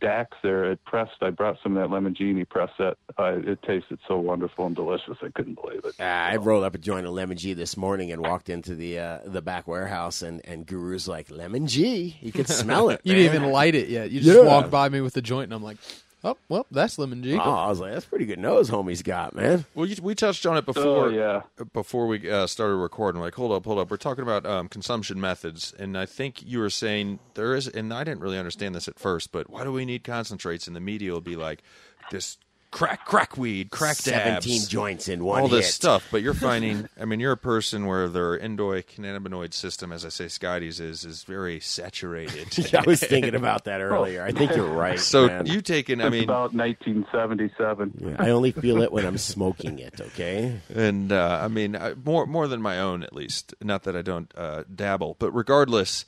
[0.00, 2.96] Dax there at Pressed, I brought some of that lemon G and he pressed that.
[3.18, 5.16] Uh, it tasted so wonderful and delicious.
[5.22, 5.94] I couldn't believe it.
[5.98, 8.98] Uh, I rolled up a joint of lemon G this morning and walked into the
[8.98, 12.16] uh, the back warehouse and, and Guru's like lemon G.
[12.20, 13.00] You could smell it.
[13.04, 14.10] You didn't even light it yet.
[14.10, 14.44] You just Yeah.
[14.44, 15.76] walked by me with the joint, and I'm like,
[16.24, 17.34] oh, well, that's lemon G.
[17.34, 19.64] Oh, I was like, that's pretty good nose, homie's got man.
[19.74, 21.06] Well, you, we touched on it before.
[21.06, 21.42] Oh, yeah.
[21.72, 23.90] Before we uh, started recording, like, hold up, hold up.
[23.90, 27.92] We're talking about um, consumption methods, and I think you were saying there is, and
[27.92, 30.66] I didn't really understand this at first, but why do we need concentrates?
[30.66, 31.62] And the media will be like,
[32.10, 32.38] this
[32.74, 34.04] crack, crack weed, crack dabs,
[34.44, 35.74] Seventeen joints in one all this hit.
[35.74, 36.08] stuff.
[36.10, 40.26] But you're finding, I mean, you're a person where their endocannabinoid system, as I say,
[40.28, 42.74] Scotty's is is very saturated.
[42.74, 44.22] I was thinking about that earlier.
[44.24, 44.98] I think you're right.
[44.98, 45.46] so man.
[45.46, 47.92] you taken, I It's mean, about 1977.
[48.00, 50.00] Yeah, I only feel it when I'm smoking it.
[50.00, 50.58] Okay.
[50.74, 53.54] and uh, I mean I- more more than my own at least.
[53.62, 56.04] Not that I don't uh, dabble, but regardless,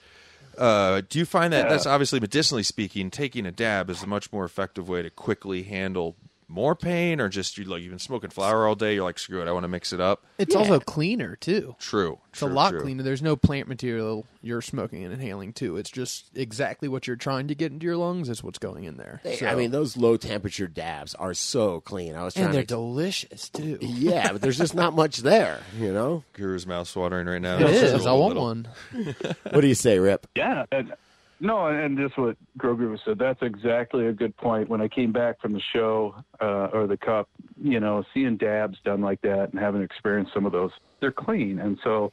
[0.59, 1.69] uh, do you find that Yeah.
[1.71, 5.63] that's obviously medicinally speaking, taking a dab is a much more effective way to quickly
[5.65, 6.17] handle
[6.49, 9.43] more pain, or just you like you've been smoking flower all day, you're like screw
[9.43, 10.25] it, I want to mix it up.
[10.39, 11.75] It's also cleaner too.
[11.81, 13.03] True, It's a lot cleaner.
[13.03, 15.77] There's no plant material you're smoking and inhaling too.
[15.77, 18.97] It's just exactly what you're trying to get into your lungs is what's going in
[18.97, 19.21] there.
[19.25, 22.15] They- So- I mean, those low temperature dabs are so clean.
[22.15, 22.67] I was trying and they're to.
[22.67, 23.79] delicious too.
[23.81, 25.61] yeah, but there's just not much there.
[25.79, 26.23] You know.
[26.35, 27.57] Guru's mouth watering right now.
[27.57, 28.07] It Just is.
[28.07, 28.69] a I want little- one.
[29.51, 30.27] What do you say, Rip?
[30.37, 30.93] Yeah, and
[31.41, 33.19] no, and just what Guru said.
[33.19, 34.69] That's exactly a good point.
[34.69, 37.29] When I came back from the show uh, or the cup,
[37.63, 40.71] you know, seeing dabs done like that and having experienced some of those,
[41.01, 41.59] they're clean.
[41.59, 42.13] And so,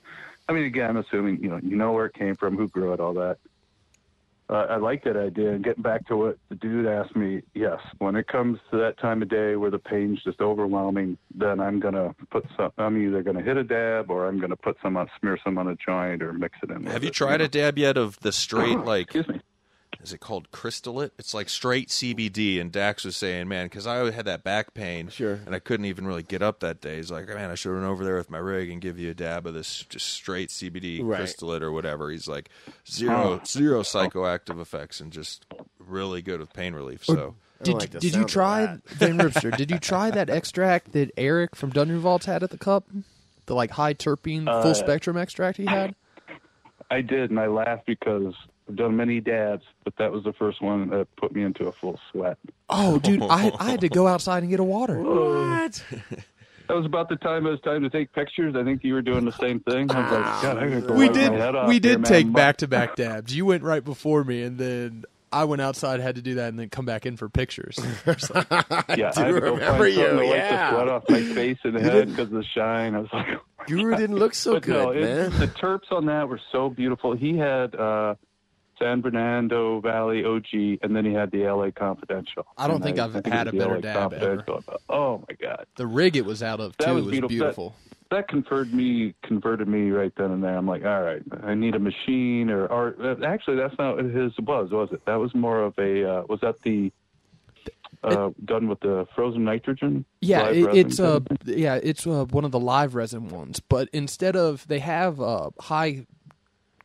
[0.49, 2.99] I mean, again, assuming you know you know where it came from, who grew it,
[2.99, 3.37] all that.
[4.49, 5.51] Uh, I like that idea.
[5.53, 8.99] And getting back to what the dude asked me, yes, when it comes to that
[8.99, 12.71] time of day where the pain's just overwhelming, then I'm gonna put some.
[12.77, 15.67] I'm either gonna hit a dab or I'm gonna put some on, smear some on
[15.69, 16.85] a joint or mix it in.
[16.85, 17.45] Have you it, tried know.
[17.45, 19.41] a dab yet of the straight like Excuse me.
[20.03, 21.11] Is it called crystallate?
[21.17, 22.59] It's like straight CBD.
[22.59, 25.39] And Dax was saying, man, because I had that back pain, Sure.
[25.45, 26.97] and I couldn't even really get up that day.
[26.97, 29.13] He's like, man, I should run over there with my rig and give you a
[29.13, 31.19] dab of this just straight CBD Right.
[31.19, 32.09] crystallate or whatever.
[32.11, 32.49] He's like,
[32.89, 35.45] zero zero psychoactive effects and just
[35.79, 37.05] really good with pain relief.
[37.05, 37.35] So.
[37.61, 38.81] I Did, like did you try that.
[38.89, 39.55] Van Ripster?
[39.55, 42.89] Did you try that extract that Eric from Dungeon Vaults had at the cup?
[43.45, 45.95] The like high terpene Uh, full spectrum extract he had.
[46.91, 48.33] I did, and I laughed because
[48.67, 51.71] I've done many dabs, but that was the first one that put me into a
[51.71, 52.37] full sweat.
[52.69, 55.01] Oh, dude, I I had to go outside and get a water.
[55.01, 55.83] What?
[56.67, 58.55] That was about the time it was time to take pictures.
[58.55, 59.91] I think you were doing the same thing.
[59.91, 62.03] I was like, God, I gotta go We did my head off we did man.
[62.03, 63.35] take back to back dabs.
[63.35, 66.59] You went right before me, and then I went outside, had to do that, and
[66.59, 67.77] then come back in for pictures.
[68.05, 70.71] Yeah, I, do had to go remember find something you, to yeah.
[70.71, 72.95] the sweat off my face and head because of the shine.
[72.95, 73.27] I was like,
[73.67, 77.15] Guru didn't look so but good, no, it, the terps on that were so beautiful.
[77.15, 78.15] He had, uh,
[78.79, 82.45] San Fernando Valley OG, and then he had the LA Confidential.
[82.57, 84.45] I don't think I've it had a better LA dab ever.
[84.89, 87.29] Oh my god, The rig it was out of That too was was beautiful.
[87.29, 87.75] beautiful.
[88.11, 90.55] that converted me converted me right then and there.
[90.57, 94.33] I'm like, all right, I need a machine, or or actually, that's not what his
[94.39, 95.03] was, was it?
[95.05, 96.91] That was more of a uh, was that the
[98.03, 100.03] uh, done with the frozen nitrogen?
[100.19, 103.59] Yeah, it, it's uh yeah, it's uh, one of the live resin ones.
[103.61, 106.05] But instead of they have uh, high,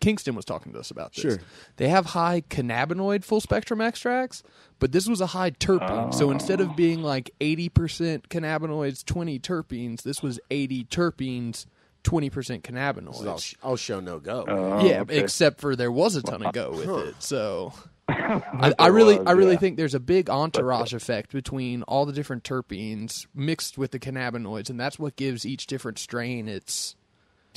[0.01, 1.23] Kingston was talking to us about this.
[1.23, 1.39] Sure.
[1.77, 4.43] They have high cannabinoid full spectrum extracts,
[4.79, 6.15] but this was a high terpene.
[6.15, 11.67] So instead of being like eighty percent cannabinoids, twenty terpenes, this was eighty terpenes,
[12.03, 13.43] twenty percent This is all, cannabinoids.
[13.43, 14.45] sh- all show no go.
[14.47, 15.19] Oh, yeah, okay.
[15.19, 17.15] except for there was a ton of go with it.
[17.19, 17.73] So
[18.09, 19.59] I, I really, was, I really yeah.
[19.59, 24.71] think there's a big entourage effect between all the different terpenes mixed with the cannabinoids,
[24.71, 26.95] and that's what gives each different strain its.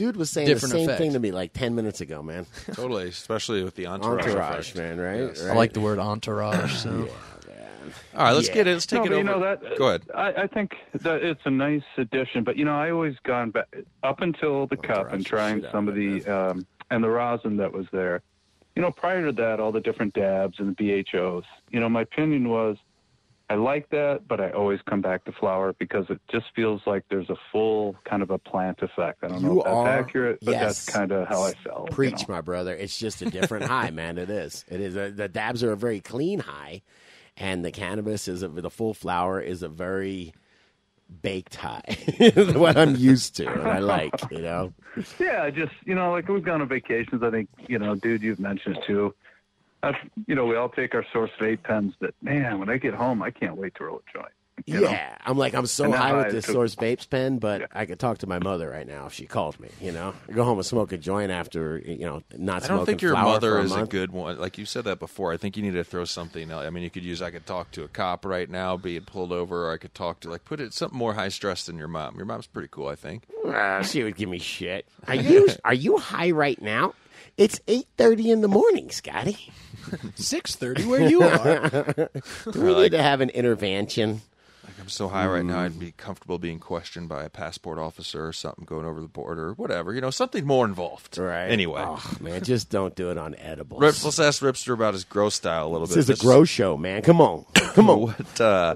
[0.01, 0.97] Dude was saying the Different same effect.
[0.99, 2.47] thing to me like ten minutes ago, man.
[2.73, 4.25] Totally, especially with the entourage.
[4.25, 4.77] Entourage, effect.
[4.77, 5.19] man, right?
[5.27, 5.43] Yes.
[5.43, 5.51] right?
[5.51, 6.73] I like the word entourage.
[6.75, 7.07] So
[8.15, 8.53] All right, let's Yeah.
[8.55, 8.73] get it.
[8.73, 9.17] Let's take no, it but over.
[9.19, 9.77] you know that.
[9.77, 10.03] Go ahead.
[10.15, 13.67] I, I think that it's a nice addition, but you know, I always gone back
[14.03, 17.71] up until the cup and trying some of of the um, and the rosin that
[17.71, 18.21] was there.
[18.75, 21.43] You know, prior to that, all the different dabs and the BHOs.
[21.69, 22.77] You know, my opinion was,
[23.51, 27.03] I like that, but I always come back to flower because it just feels like
[27.09, 29.25] there's a full kind of a plant effect.
[29.25, 30.85] I don't know if that's are- accurate, but yes.
[30.85, 31.89] that's kind of how I felt.
[31.89, 32.35] you Preach, know.
[32.35, 32.73] my brother.
[32.73, 34.17] It's just a different high, man.
[34.17, 34.63] It is.
[34.69, 34.95] It is.
[34.95, 36.81] Uh, the dabs are a very clean high,
[37.35, 40.33] and the cannabis is a, the full flower is a very
[41.21, 41.97] baked high.
[42.55, 44.13] what I'm used to, and I like.
[44.31, 44.73] You know.
[45.19, 47.23] Yeah, just you know, like we've gone on vacations.
[47.23, 49.13] I think you know, dude, you've mentioned it too.
[49.83, 49.95] I've,
[50.27, 51.93] you know, we all take our source vape pens.
[52.01, 54.31] That man, when I get home, I can't wait to roll a joint.
[54.67, 54.91] you know?
[54.91, 57.67] Yeah, I'm like I'm so high with high this took- Source Vapes pen, but Yeah.
[57.73, 59.69] I could talk to my mother right now if she called me.
[59.81, 62.85] You know, I go home and smoke a joint after you know not I don't
[62.85, 64.37] think your mother a is a good one.
[64.39, 65.33] Like you said that before.
[65.33, 66.51] I think you need to throw something.
[66.51, 66.63] else.
[66.63, 67.23] I mean, you could use.
[67.23, 69.67] I could talk to a cop right now, being pulled over.
[69.69, 72.17] Or I could talk to like put it something more high stress than your mom.
[72.17, 73.23] Your mom's pretty cool, I think.
[73.47, 74.85] Ah, she would give me shit.
[75.07, 76.93] Are you are you high right now?
[77.41, 79.51] It's eight thirty in the morning, Scotty.
[80.15, 81.84] six thirty where you are.
[82.51, 84.21] Do we need to have an intervention?
[84.63, 88.27] Like I'm so high right now, I'd be comfortable being questioned by a passport officer
[88.27, 89.91] or something going over the border or whatever.
[89.91, 91.17] You know, something more involved.
[91.17, 91.47] Right.
[91.47, 93.82] Anyway, oh, man, just don't do it on edibles.
[93.82, 95.95] Rips, let's ask Ripster about his grow style a little bit.
[95.95, 96.13] this bit.
[96.13, 97.01] is a Just- grow show, man.
[97.01, 98.01] Come on, come on.
[98.01, 98.39] What?
[98.39, 98.75] Uh,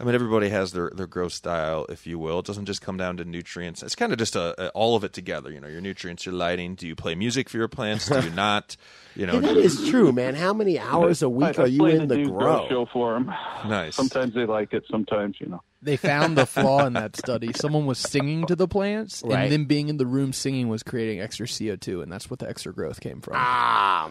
[0.00, 2.40] I mean, everybody has their their grow style, if you will.
[2.40, 3.82] It doesn't just come down to nutrients.
[3.82, 5.50] It's kind of just a, a all of it together.
[5.52, 6.74] You know, your nutrients, your lighting.
[6.74, 8.08] Do you play music for your plants?
[8.08, 8.76] Do you not?
[9.16, 10.34] You know, Hey, that is true, man.
[10.34, 12.66] How many hours a week I, are I you in the dude grow?
[12.68, 13.26] show for them.
[13.66, 13.94] nice.
[13.94, 14.84] Sometimes they like it.
[14.90, 15.62] Sometimes you know.
[15.80, 17.52] They found the flaw in that study.
[17.52, 19.44] Someone was singing to the plants, Right.
[19.44, 22.38] and them being in the room singing was creating extra CO two, and that's what
[22.40, 23.34] the extra growth came from.
[23.36, 24.08] Ah,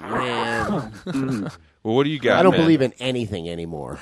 [1.05, 1.51] man.
[1.83, 2.39] Well, what do you got?
[2.39, 2.61] I don't man?
[2.61, 3.99] believe in anything anymore.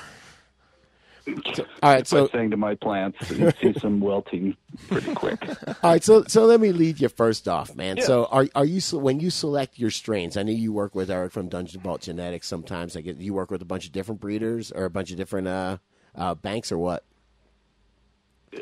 [1.54, 4.56] So- all right, so saying to my plants, you see some wilting
[4.88, 5.40] pretty quick.
[5.68, 7.96] all right, so so let me lead you first off, man.
[7.98, 8.04] Yeah.
[8.04, 10.36] So are are you when you select your strains?
[10.36, 12.48] I know you work with Eric from Dungeon Vault Genetics.
[12.48, 15.16] Sometimes I get you work with a bunch of different breeders or a bunch of
[15.16, 15.78] different uh,
[16.14, 17.04] uh, banks or what?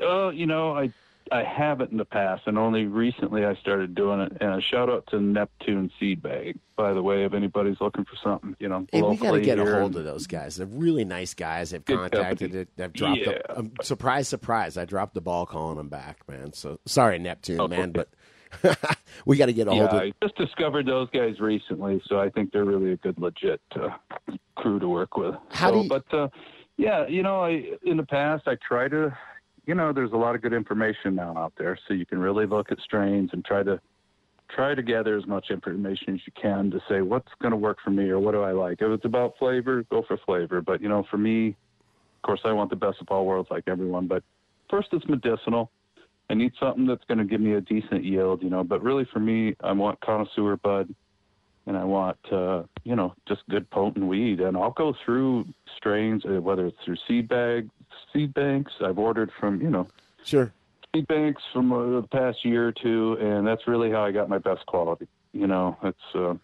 [0.02, 0.92] Uh, you know, I
[1.32, 4.32] I haven't in the past, and only recently I started doing it.
[4.40, 8.16] And a shout out to Neptune Seed Bank, by the way, if anybody's looking for
[8.22, 10.56] something, you know, Hey, we got to get a hold of those guys.
[10.56, 11.70] They're really nice guys.
[11.70, 12.68] They've contacted it.
[12.76, 13.20] They've dropped.
[13.20, 13.32] Yeah.
[13.48, 14.76] The, um, surprise, surprise!
[14.76, 16.52] I dropped the ball calling them back, man.
[16.52, 17.76] So sorry, Neptune, Okay.
[17.76, 18.08] man, but
[19.24, 20.00] we got to get a Yeah, hold of.
[20.00, 20.12] Them.
[20.20, 23.90] I just discovered those guys recently, so I think they're really a good, legit uh,
[24.56, 25.36] crew to work with.
[25.50, 26.28] How so, do you- But uh,
[26.76, 29.16] yeah, you know, I in the past I try to,
[29.70, 32.44] you know, there's a lot of good information now out there, so you can really
[32.44, 33.80] look at strains and try to
[34.52, 37.78] try to gather as much information as you can to say what's going to work
[37.84, 38.82] for me or what do I like.
[38.82, 40.60] If it's about flavor, go for flavor.
[40.60, 43.62] But you know, for me, of course, I want the best of all worlds, like
[43.68, 44.08] everyone.
[44.08, 44.24] But
[44.68, 45.70] first, it's medicinal.
[46.30, 48.64] I need something that's going to give me a decent yield, you know.
[48.64, 50.92] But really, for me, I want connoisseur bud,
[51.66, 54.40] and I want, uh, you know, just good potent weed.
[54.40, 55.44] And I'll go through
[55.76, 57.70] strains, uh, whether it's through seed bag,
[58.12, 58.72] seed banks.
[58.84, 59.86] I've ordered from, you know,
[60.24, 60.52] Sure.
[60.94, 64.28] seed banks from uh, the past year or two, and that's really how I got
[64.28, 65.06] my best quality.
[65.32, 65.98] You know, it's.
[66.14, 66.36] Uh, All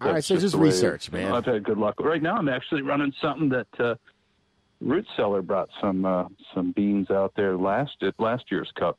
[0.00, 1.32] right, that's so just the way- research, man.
[1.32, 1.98] I've had good luck.
[2.00, 3.94] Right now, I'm actually running something that uh,
[4.80, 8.98] Root Cellar brought some uh, some beans out there last at last year's cup.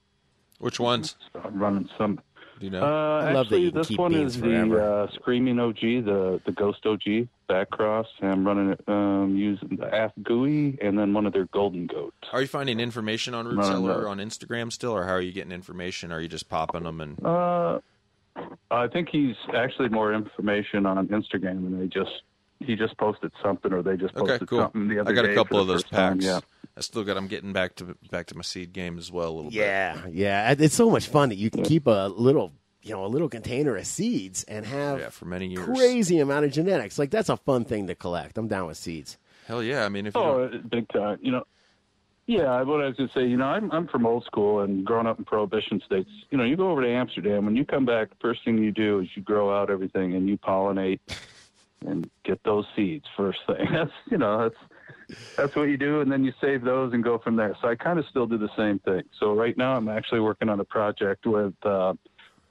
[0.59, 1.15] Which ones?
[1.33, 2.19] So I'm running some.
[2.61, 2.83] Do you know?
[2.83, 2.85] Uh,
[3.25, 4.75] I love that actually, you can this keep one is forever.
[4.75, 8.05] the uh, Screaming OG, the the Ghost OG back cross.
[8.21, 12.15] I'm running it um, using the Af Gooey and then one of their Golden Goats.
[12.31, 15.21] are you finding information on Root No, no, Cellar on Instagram still, or how are
[15.21, 16.11] you getting information?
[16.11, 17.25] Are you just popping them and?
[17.25, 17.79] Uh,
[18.69, 22.11] I think he's actually more information on Instagram, and they just
[22.63, 24.59] he just posted something, or they just Okay, posted cool.
[24.61, 25.19] something the other day.
[25.19, 26.25] I got day a couple of those first time, packs.
[26.25, 26.39] Yeah.
[26.77, 27.17] I still got.
[27.17, 29.57] I'm getting back to back to my seed game as well a little bit.
[29.59, 30.55] Yeah, yeah.
[30.57, 33.75] It's so much fun that you can keep a little, you know, a little container
[33.75, 35.65] of seeds and have Yeah, for many years.
[35.65, 36.97] crazy amount of genetics.
[36.97, 38.37] Like that's a fun thing to collect.
[38.37, 39.17] I'm down with seeds.
[39.47, 39.83] Hell yeah!
[39.85, 41.19] I mean, if you Oh, don't- uh, big time.
[41.21, 41.43] You know,
[42.25, 42.61] yeah.
[42.61, 45.07] What I was going to say, you know, I'm I'm from old school and growing
[45.07, 46.09] up in prohibition states.
[46.29, 48.71] You know, you go over to Amsterdam when you come back, the first thing you
[48.71, 50.99] do is you grow out everything and you pollinate
[51.85, 53.67] and get those seeds first thing.
[53.71, 57.17] That's you know that's that's what you do, and then you save those and go
[57.17, 57.55] from there.
[57.61, 59.01] So I kind of still do the same thing.
[59.19, 61.53] So right now I'm actually working on a project with.
[61.63, 61.93] Uh,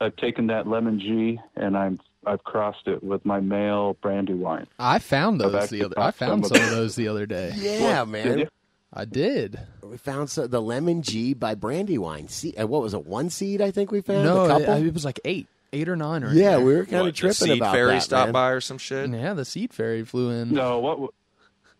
[0.02, 4.66] I've taken that lemon G and I'm I've crossed it with my male brandy wine.
[4.78, 6.00] I found those actually the other.
[6.00, 7.52] I found some some of of those the other day.
[7.56, 8.38] Yeah, Did man.
[8.40, 8.48] you?
[8.92, 9.58] I did.
[9.82, 12.28] We found so, the lemon G by Brandywine.
[12.28, 13.06] See, uh, what was it?
[13.06, 14.24] One seed, I think we found.
[14.24, 16.24] no, a it, it was like eight, eight or nine.
[16.24, 18.02] Or yeah, we were kind what, of the tripping seed about fairy that.
[18.02, 18.32] stopped man.
[18.32, 19.10] by or some shit.
[19.10, 20.52] Yeah, the seed fairy flew in.
[20.52, 21.12] No, what w-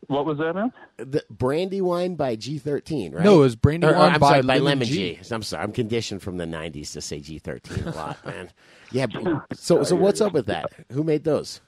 [0.07, 0.73] what was that, man?
[0.97, 3.25] The Brandywine by G13, right?
[3.25, 5.19] No, it was Brandywine Or, or, I'm by sorry, by Lemon Lemon G.
[5.23, 5.35] G.
[5.35, 8.51] I'm sorry, I'm conditioned from the '90s to say G13 a lot, man.
[8.93, 9.07] Yeah.
[9.53, 10.67] So, so what's up with that?
[10.93, 11.61] Who made those?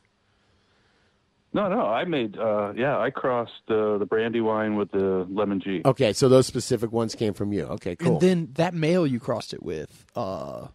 [1.55, 2.39] No, no, I made.
[2.39, 5.83] Uh, yeah, I crossed uh, the brandy wine with the lemon G.
[5.85, 7.65] Okay, so those specific ones came from you.
[7.65, 8.13] Okay, cool.
[8.13, 10.07] And then that male you crossed it with.
[10.17, 10.69] Uh,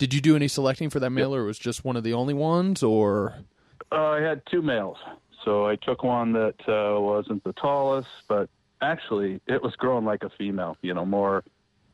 [0.00, 2.32] did you do any selecting for that male, or was just one of the only
[2.32, 2.82] ones?
[2.82, 3.34] Or
[3.92, 4.96] Uh, I had two males,
[5.44, 8.48] so I took one that uh, wasn't the tallest, but
[8.80, 10.78] actually it was growing like a female.
[10.80, 11.44] You know, more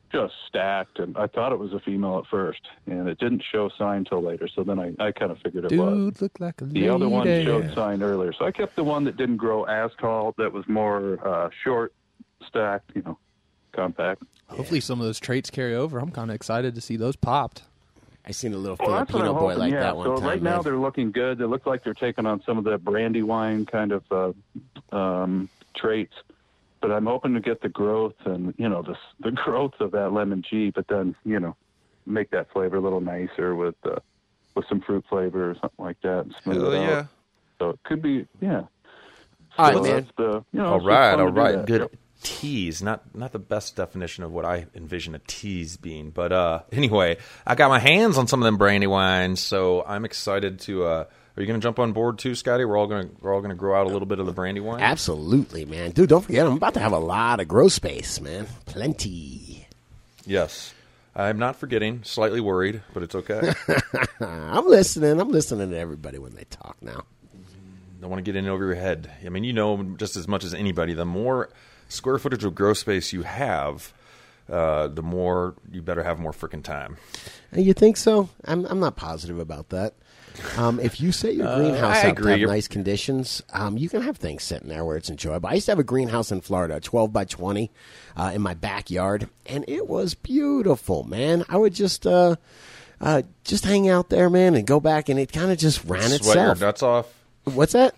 [0.09, 3.69] just stacked, and I thought it was a female at first, and it didn't show
[3.77, 4.47] sign till later.
[4.47, 5.93] So then I, I kind of figured it was.
[5.93, 6.79] dude looked like a lady.
[6.83, 9.91] The other one showed sign earlier, so I kept the one that didn't grow as
[9.99, 11.91] tall, that was more uh, short,
[12.47, 13.17] stacked, you know,
[13.73, 14.23] compact.
[14.47, 15.99] Hopefully, some of those traits carry over.
[15.99, 17.63] I'm kind of excited to see those popped.
[18.27, 19.79] I seen a little Well, Filipino boy hoping, like yeah.
[19.79, 20.25] that one so time.
[20.25, 20.63] right now man.
[20.63, 21.37] they're looking good.
[21.37, 25.49] They look like they're taking on some of the brandy wine kind of uh, um,
[25.75, 26.13] traits.
[26.81, 30.11] But I'm hoping to get the growth and you know the the growth of that
[30.13, 31.55] lemon G, but then you know
[32.05, 33.99] make that flavor a little nicer with uh,
[34.55, 36.19] with some fruit flavor or something like that.
[36.25, 36.89] And smooth Hell it out.
[36.89, 37.05] yeah!
[37.59, 38.63] So it could be yeah.
[39.57, 39.91] All right, So man.
[39.91, 41.65] that's the- you know, All it's just right, fun all to do right, that.
[41.65, 41.81] good.
[41.81, 41.91] Yep.
[42.27, 46.59] Tease, not not the best definition of what I envision a tease being, but uh,
[46.73, 50.83] anyway, I got my hands on some of them brandy wines, so I'm excited to.
[50.83, 51.05] Uh,
[51.37, 52.65] are you going to jump on board too, Scotty?
[52.65, 54.33] We're all going to we're all going to grow out a little bit of the
[54.33, 54.81] brandy wine.
[54.81, 55.91] Absolutely, man.
[55.91, 58.45] Dude, don't forget, I'm about to have a lot of grow space, man.
[58.65, 59.65] Plenty.
[60.25, 60.73] Yes,
[61.15, 62.03] I'm not forgetting.
[62.03, 63.53] Slightly worried, but it's okay.
[64.19, 65.21] I'm listening.
[65.21, 67.03] I'm listening to everybody when they talk now.
[68.01, 69.09] don't want to get in over your head.
[69.25, 70.93] I mean, you know just as much as anybody.
[70.93, 71.49] The more
[71.89, 73.93] square footage of grow space you have,
[74.51, 76.97] uh, the more you better have more freaking time.
[77.55, 78.29] Uh, You think so?
[78.45, 79.93] I'm I'm not positive about that.
[80.55, 83.89] Um, if you set your greenhouse Uh, up to have You're- nice conditions, um, you
[83.89, 85.49] can have things sitting there where it's enjoyable.
[85.49, 87.71] I used to have a greenhouse in Florida, 12 by 20,
[88.15, 91.43] uh, in my backyard, and it was beautiful, man.
[91.49, 92.35] I would just uh,
[93.01, 96.01] uh, just hang out there, man, and go back, and it kind of just ran
[96.03, 96.59] Sweat itself.
[96.59, 97.07] your nuts off
[97.45, 97.95] What's that?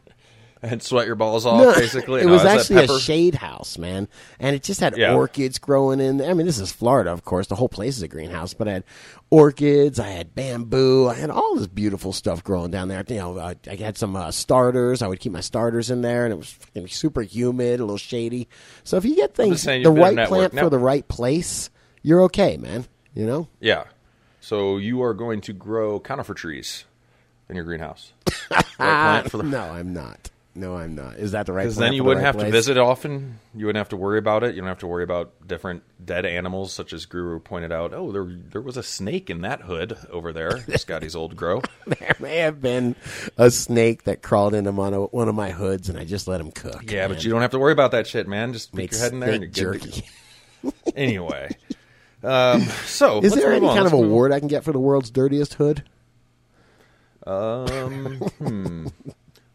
[0.62, 1.62] And sweat your balls off.
[1.62, 4.08] No, basically, it No, was actually a shade house, man,
[4.40, 5.14] and it just had Yeah.
[5.14, 6.18] orchids growing in.
[6.18, 6.30] there.
[6.30, 7.48] I mean, this is Florida, of course.
[7.48, 8.84] The whole place is a greenhouse, but I had
[9.30, 13.04] orchids, I had bamboo, I had all this beautiful stuff growing down there.
[13.08, 15.02] You know, I, I had some uh, starters.
[15.02, 18.48] I would keep my starters in there, and it was super humid, a little shady.
[18.84, 21.70] So if you get things saying the right plant Now- for the right place,
[22.02, 22.86] you're okay, man.
[23.14, 23.48] You know.
[23.60, 23.86] Yeah.
[24.42, 26.86] So you are going to grow conifer trees
[27.50, 28.14] in your greenhouse.
[28.52, 30.30] right plant for the no, I'm not.
[30.60, 31.16] No, I'm not.
[31.16, 31.64] Is that the right?
[31.64, 33.40] Because then you wouldn't right have to visit often.
[33.56, 34.56] You wouldn't have to worry about it.
[34.56, 37.94] You don't have to worry about different dead animals, such as Guru pointed out.
[37.94, 40.60] Oh, there there was a snake in that hood over there.
[40.78, 41.62] Scotty's old grow.
[42.00, 42.96] There may have been
[43.38, 46.40] a snake that crawled into one of, one of my hoods, and I just let
[46.42, 46.92] him cook.
[46.92, 47.16] Yeah, man.
[47.16, 48.54] but you don't have to worry about that shit, man.
[48.54, 50.04] Just stick your head in there and you're jerky.
[50.96, 51.56] Anyway,
[52.24, 53.76] um, so Is there any on.
[53.76, 55.84] kind of Let's move award I can get for the world's dirtiest hood?
[57.26, 58.88] Um, hmm.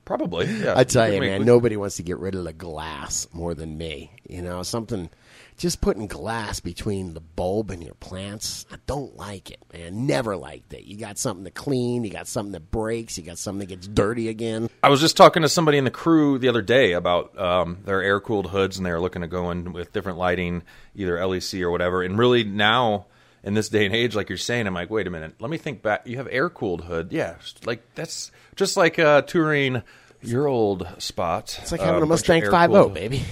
[0.04, 0.46] Probably.
[0.46, 0.74] Yeah.
[0.76, 3.54] I tell you, make- man, we- nobody wants to get rid of the glass more
[3.54, 4.10] than me.
[4.28, 5.08] You know, something
[5.56, 8.66] just putting glass between the bulb and your plants.
[8.72, 10.06] I don't like it, man.
[10.06, 10.84] Never liked it.
[10.84, 13.86] You got something to clean, you got something that breaks, you got something that gets
[13.86, 14.68] dirty again.
[14.82, 18.02] I was just talking to somebody in the crew the other day about um, their
[18.02, 20.62] air cooled hoods, and they were looking to go in with different lighting,
[20.96, 22.02] either LEC or whatever.
[22.02, 23.06] And really now,
[23.44, 25.58] in this day and age, like you're saying, I'm like, wait a minute, let me
[25.58, 26.06] think back.
[26.06, 29.82] You have air cooled hood, yeah, like that's just like uh, touring
[30.22, 31.58] your old spot.
[31.62, 33.22] It's like having a Mustang 5.0, baby.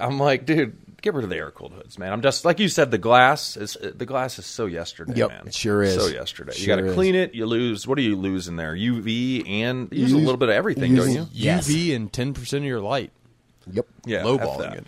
[0.00, 2.12] I'm like, dude, get rid of the air cooled hoods, man.
[2.12, 2.90] I'm just like you said.
[2.90, 5.46] The glass is the glass is so yesterday, Yep, man.
[5.48, 5.94] it sure is.
[5.94, 6.52] So yesterday.
[6.52, 7.34] Sure you got to clean it.
[7.34, 7.86] You lose.
[7.86, 8.74] What do you lose in there?
[8.74, 11.28] UV and you use a little bit of everything, don't you?
[11.32, 11.68] Yes.
[11.68, 13.12] UV and ten percent of your light.
[13.70, 13.86] Yep.
[14.06, 14.86] Yeah, Low balling it.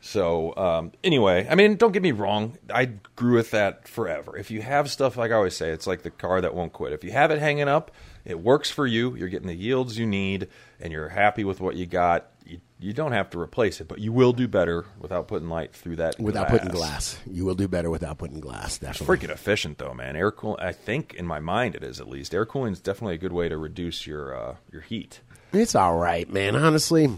[0.00, 2.56] So um, anyway, I mean, don't get me wrong.
[2.72, 2.86] I
[3.16, 4.36] grew with that forever.
[4.36, 6.92] If you have stuff like I always say, it's like the car that won't quit.
[6.92, 7.90] If you have it hanging up,
[8.24, 9.16] it works for you.
[9.16, 10.48] You're getting the yields you need,
[10.80, 12.30] and you're happy with what you got.
[12.46, 15.72] You, you don't have to replace it, but you will do better without putting light
[15.72, 16.18] through that.
[16.20, 18.78] Without putting glass, you will do better without putting glass.
[18.78, 19.16] Definitely.
[19.16, 20.14] Freaking efficient though, man.
[20.14, 20.56] Air cool.
[20.60, 22.32] I think in my mind it is at least.
[22.32, 25.20] Air cooling is definitely a good way to reduce your uh, your heat.
[25.52, 26.54] It's all right, man.
[26.56, 27.10] Honestly,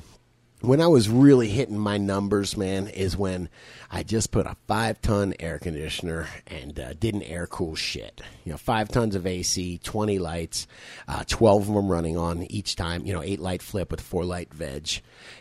[0.60, 3.48] when I was really hitting my numbers, man, is when
[3.90, 8.20] I just put a five ton air conditioner and uh, didn't air cool shit.
[8.44, 10.66] You know, five tons of AC, 20 lights,
[11.08, 14.24] uh, 12 of them running on each time, you know, eight light flip with four
[14.24, 15.00] light veg.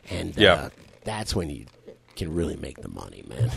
[0.09, 0.69] And uh, Yeah.
[1.03, 1.65] that's when you
[2.15, 3.51] can really make the money, man.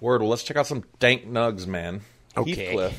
[0.00, 0.20] Word.
[0.20, 2.02] Well, let's check out some dank nugs, man.
[2.36, 2.66] Okay.
[2.66, 2.98] Heathcliff.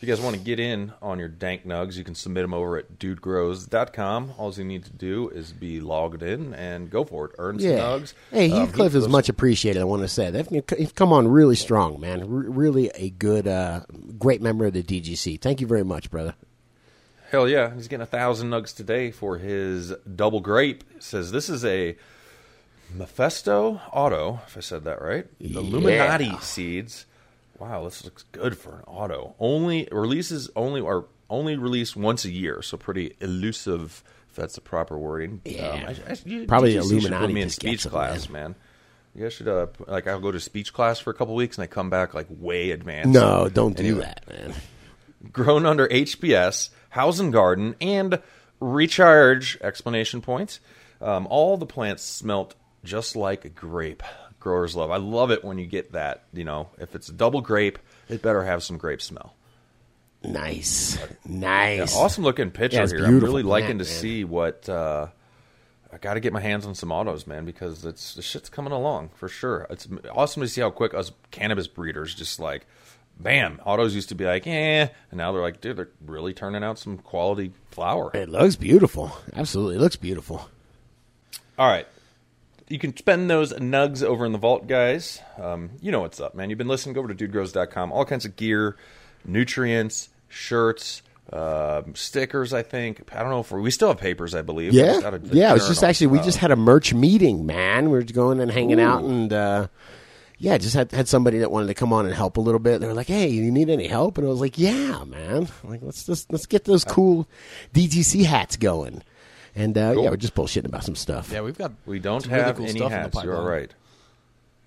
[0.00, 2.54] If you guys want to get in on your dank nugs, you can submit them
[2.54, 4.32] over at dudegrows.com.
[4.38, 7.32] All you need to do is be logged in and go for it.
[7.36, 7.78] Earn some Yeah.
[7.80, 8.14] nugs.
[8.32, 9.78] Hey, Um, Heathcliff is much appreciated.
[9.78, 12.22] I want to say they've, come on really strong, man.
[12.22, 13.80] R- really a good, uh,
[14.18, 15.36] great member of the DGC.
[15.36, 16.34] Thank you very much, brother.
[17.30, 20.82] Hell yeah, he's getting a thousand nugs today for his double grape.
[20.96, 21.94] It says this is a
[22.96, 25.26] Mephisto Auto, if I said that right.
[25.38, 26.38] Illuminati Yeah.
[26.38, 27.04] seeds.
[27.60, 29.34] Wow, this looks good for an auto.
[29.38, 34.02] Only releases only are only released once a year, so pretty elusive.
[34.30, 35.42] If that's the proper wording.
[35.44, 35.88] Yeah.
[35.88, 38.54] I, I, you, Probably Illuminati Put me in speech them, class, man.
[39.14, 41.64] You guys should uh, like I'll go to speech class for a couple weeks and
[41.64, 43.10] I come back like way advanced.
[43.10, 44.00] No, don't do Anyway.
[44.02, 44.54] that, man.
[45.32, 48.20] grown under HPS, House and Garden, and
[48.60, 49.58] Recharge!
[49.60, 50.60] Explanation points.
[51.00, 52.54] Um, all the plants smelt
[52.84, 54.02] just like a grape.
[54.40, 54.90] Growers love.
[54.90, 56.24] I love it when you get that.
[56.32, 57.78] You know, if it's a double grape,
[58.08, 59.34] it better have some grape smell.
[60.22, 61.96] Nice, nice.
[61.96, 63.06] Awesome looking picture Yeah, here.
[63.06, 63.92] I'm really liking to man.
[63.92, 64.68] see what.
[64.68, 65.08] Uh,
[65.92, 68.72] I got to get my hands on some autos, man, because it's the shit's coming
[68.72, 69.66] along for sure.
[69.70, 72.66] It's awesome to see how quick us cannabis breeders just like,
[73.18, 73.60] bam.
[73.64, 76.78] Autos used to be like, eh, and now they're like, dude, they're really turning out
[76.78, 78.10] some quality flower.
[78.14, 79.10] It looks beautiful.
[79.34, 80.48] Absolutely, it looks beautiful.
[81.58, 81.86] All right.
[82.70, 85.20] You can spend those nugs over in the vault, guys.
[85.36, 86.50] Um, you know what's up, man.
[86.50, 86.94] You've been listening.
[86.94, 87.90] Go over to dudegrows.com.
[87.92, 88.76] All kinds of gear,
[89.24, 91.02] nutrients, shirts,
[91.32, 93.02] um stickers, I think.
[93.12, 94.72] I don't know if we still have papers, I believe.
[94.72, 94.98] Yeah,
[95.32, 95.50] yeah.
[95.50, 97.90] It was just actually we uh, just had a merch meeting, man.
[97.90, 99.66] We were going and hanging out, and uh,
[100.38, 102.80] yeah, just had had somebody that wanted to come on and help a little bit.
[102.80, 105.48] They were like, "Hey, you need any help?" And I was like, "Yeah, man.
[105.62, 107.28] Like, let's just let's get those cool
[107.74, 109.02] DGC hats going."
[109.54, 110.04] And uh, Cool.
[110.04, 111.30] yeah, we're just bullshitting about some stuff.
[111.32, 113.14] Yeah, we've got We don't some really have cool any stuff in the hats.
[113.24, 113.60] You're all pipeline.
[113.60, 113.74] right.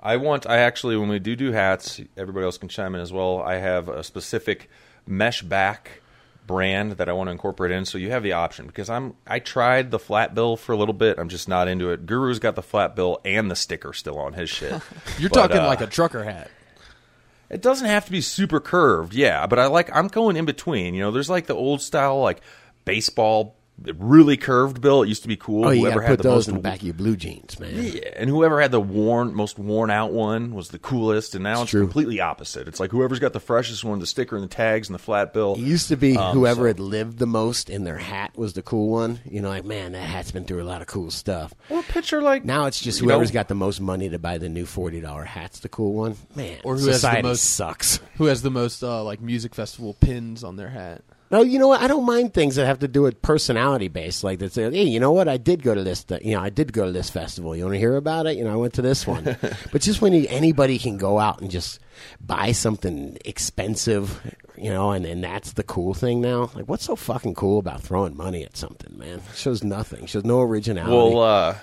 [0.01, 0.45] I want.
[0.45, 3.41] I actually, when we do do hats, everybody else can chime in as well.
[3.41, 4.69] I have a specific
[5.07, 6.01] mesh back
[6.45, 8.67] brand that I want to incorporate in, so you have the option.
[8.67, 11.17] Because I'm, I tried the flat bill for a little bit.
[11.17, 12.05] I'm just not into it.
[12.05, 14.73] Guru's got the flat bill and the sticker still on his shit.
[15.17, 16.51] You're But, talking uh, like a trucker hat.
[17.49, 20.95] It doesn't have to be super curved, yeah, but I like I'm going in between.
[20.95, 22.41] You know, there's like the old style like
[22.83, 23.55] baseball
[23.97, 25.03] really curved bill.
[25.03, 25.65] It used to be cool.
[25.65, 27.15] Oh, you Whoever got had put the those most in the back of your blue
[27.15, 27.71] jeans, man.
[27.75, 31.35] yeah, and whoever had the worn, most worn out one was the coolest.
[31.35, 31.81] And now it's, true.
[31.81, 32.67] completely opposite.
[32.67, 35.33] It's like whoever's got the freshest one, the sticker and the tags and the flat
[35.33, 35.55] bill.
[35.55, 38.53] It used to be Um, whoever so- had lived the most in their hat was
[38.53, 39.19] the cool one.
[39.25, 41.53] You know, like man, that hat's been through a lot of cool stuff.
[41.69, 44.37] Well, picture like Now it's just you whoever's know, got the most money to buy
[44.37, 46.15] the new forty dollar hat's the cool one.
[46.35, 47.99] Man, Or who has the most- sucks.
[48.17, 51.01] Who has the most uh, like music festival pins on their hat?
[51.33, 51.81] No, you know what?
[51.81, 54.23] I don't mind things that have to do with personality based.
[54.23, 55.27] Like that say, hey, you know what?
[55.27, 56.03] I did go to this.
[56.03, 57.55] th- You know, I did go to this festival.
[57.55, 58.37] You want to hear about it?
[58.37, 59.23] You know, I went to this one.
[59.71, 61.79] but just when you, anybody can go out and just
[62.21, 64.21] buy something expensive,
[64.55, 66.51] you know, and, and that's the cool thing now.
[66.53, 69.19] Like, what's so fucking cool about throwing money at something, man?
[69.33, 70.05] shows nothing.
[70.05, 70.95] shows no originality.
[70.95, 71.55] Well, uh,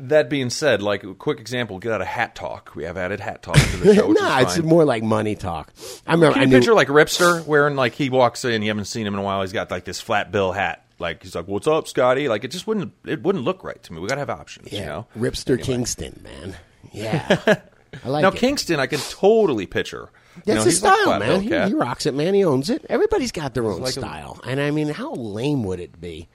[0.00, 2.72] that being said, like a quick example, get out of hat talk.
[2.74, 4.08] We have added hat talk to the show.
[4.12, 5.72] nah, it's more like money talk.
[6.06, 6.34] I remember.
[6.34, 9.06] Can I you knew, picture like Ripster wearing like he walks in, you haven't seen
[9.06, 9.40] him in a while.
[9.40, 10.84] He's got like this flat bill hat.
[11.00, 13.92] Like he's like, "What's up, Scotty?" Like it just wouldn't it wouldn't look right to
[13.92, 14.00] me.
[14.00, 15.06] We got to have options, yeah, you know.
[15.16, 15.62] Ripster Anyway.
[15.64, 16.56] Kingston, man.
[16.92, 17.38] Yeah,
[18.04, 18.36] I like Now it.
[18.36, 20.10] Kingston, I can totally picture.
[20.36, 21.28] You That's know, his he's like style, flat man.
[21.28, 21.68] bill He, cat.
[21.68, 22.34] he rocks it, man.
[22.34, 22.84] He owns it.
[22.88, 24.40] Everybody's got their own like a- style.
[24.46, 26.28] and I mean, how lame would it be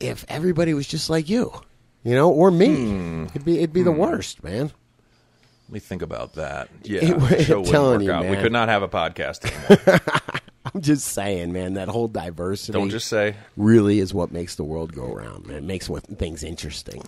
[0.00, 1.52] if everybody was just like you?
[2.04, 2.68] You know, or me.
[2.74, 3.24] Hmm.
[3.30, 4.72] It'd be it'd be the worst, man.
[5.68, 6.68] Let me think about that.
[6.82, 8.26] Yeah, It- the show telling work you, out.
[8.28, 10.00] We could not have a podcast anymore.
[10.74, 13.34] I'm just saying, man, that whole diversity Don't just say.
[13.56, 15.56] really is what makes the world go around, man.
[15.58, 17.02] It makes what, things interesting.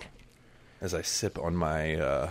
[0.81, 2.29] As I sip on my uh,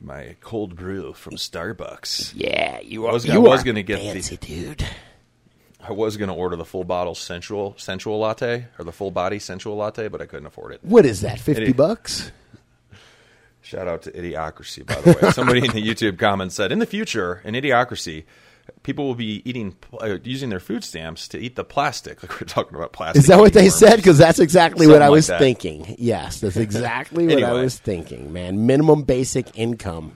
[0.00, 2.32] my cold brew from Starbucks.
[2.34, 3.12] Yeah, you are.
[3.12, 4.84] was- you I was are gonna get the- fancy, dude.
[5.82, 9.38] I was going to order the full bottle sensual sensual latte or the full body
[9.38, 10.80] sensual latte, but I couldn't afford it.
[10.82, 11.40] What is that?
[11.40, 11.76] Fifty Idiot.
[11.76, 12.30] bucks?
[13.62, 15.30] Shout out to Idiocracy, by the way.
[15.32, 18.24] Somebody in the YouTube comments said, in the future, in Idiocracy,
[18.82, 22.20] people will be eating, uh, using their food stamps to eat the plastic.
[22.22, 23.20] Like we're talking about plastic.
[23.20, 23.96] Is that what they eating said?
[23.96, 25.38] Because that's exactly what I like was that.
[25.38, 25.94] thinking.
[25.98, 28.66] Yes, that's exactly what I was thinking, man.
[28.66, 30.14] Minimum basic income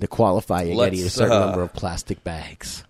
[0.00, 2.84] to qualify, you got to eat a certain uh, number of plastic bags.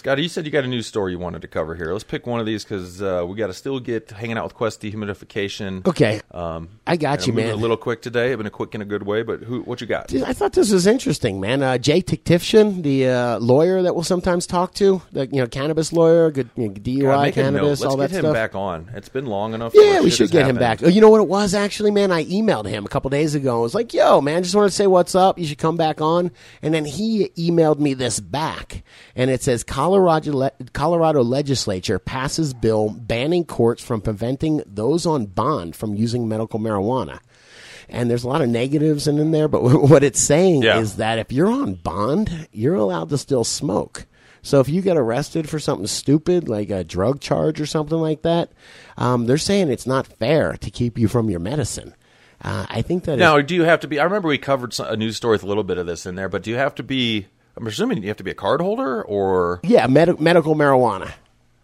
[0.00, 1.92] Scotty, you said you got a news story you wanted to cover here.
[1.92, 4.54] Let's pick one of these because uh, we got to still get hanging out with
[4.54, 5.86] Quest dehumidification.
[5.86, 7.50] Okay, Um, I got you, man.
[7.50, 9.22] A little quick today, I've been a quick in a good way.
[9.22, 9.60] But who?
[9.60, 10.08] What you got?
[10.08, 11.62] Dude, I thought this was interesting, man.
[11.62, 15.92] Uh, Jay Tiktifshin, the uh, lawyer that we'll sometimes talk to, the you know cannabis
[15.92, 17.44] lawyer, good you know, DUI, God, make a note.
[17.44, 18.90] cannabis, Let's all get him back on.
[18.94, 19.72] It's been long enough.
[19.74, 20.82] Yeah, we should get him back.
[20.82, 22.10] Oh, You know what it was actually, man?
[22.10, 23.58] I emailed him a couple days ago.
[23.58, 25.38] I was like, "Yo, man, just wanted to say what's up.
[25.38, 26.30] You should come back on."
[26.62, 28.82] And then he emailed me this back,
[29.14, 35.26] and it says Colorado le- Colorado legislature passes bill banning courts from preventing those on
[35.26, 37.18] bond from using medical marijuana.
[37.88, 40.78] And there's a lot of negatives in, in there, but what it's saying Yeah.
[40.78, 44.06] is that if you're on bond, you're allowed to still smoke.
[44.42, 48.22] So if you get arrested for something stupid like a drug charge or something like
[48.22, 48.52] that,
[48.96, 51.94] um, they're saying it's not fair to keep you from your medicine.
[52.42, 53.98] Uh, I think that is- Now, do you have to be?
[53.98, 56.28] I remember we covered a news story with a little bit of this in there,
[56.28, 57.26] but do you have to be?
[57.60, 61.12] I'm assuming you have to be a card holder, or yeah, med- medical marijuana.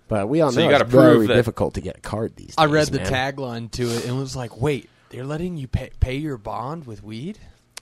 [0.08, 2.36] But we all So know you gotta it's very that- difficult to get a card
[2.36, 2.54] these days.
[2.58, 3.12] I read the man.
[3.12, 7.02] tagline to it and was like, wait, they're letting you pay, pay your bond with
[7.02, 7.38] weed?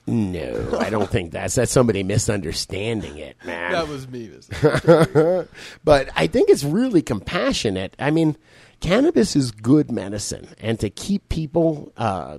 [0.07, 3.71] No, I don't think that's that's somebody misunderstanding it, man.
[3.73, 4.29] That was me.
[5.83, 7.95] but I think it's really compassionate.
[7.99, 8.37] I mean,
[8.79, 12.37] cannabis is good medicine, and to keep people uh,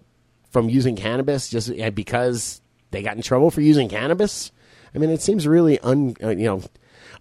[0.50, 2.60] from using cannabis just uh, because
[2.92, 4.52] they got in trouble for using cannabis,
[4.96, 6.62] I mean, it seems really un uh, you know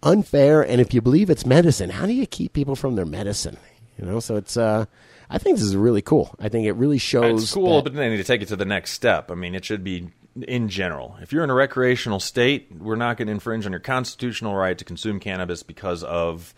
[0.01, 0.61] unfair.
[0.61, 3.57] And if you believe it's medicine, how do you keep people from their medicine?
[3.99, 4.57] You know, so it's.
[4.57, 4.86] Uh,
[5.30, 6.36] I think this is really cool.
[6.39, 7.43] I think it really shows.
[7.43, 9.32] it's cool, but they need to take it to the next step.
[9.32, 10.09] I mean, it should be
[10.47, 11.17] in general.
[11.21, 14.78] If you're in a recreational state, we're not going to infringe on your constitutional right
[14.78, 16.53] to consume cannabis because of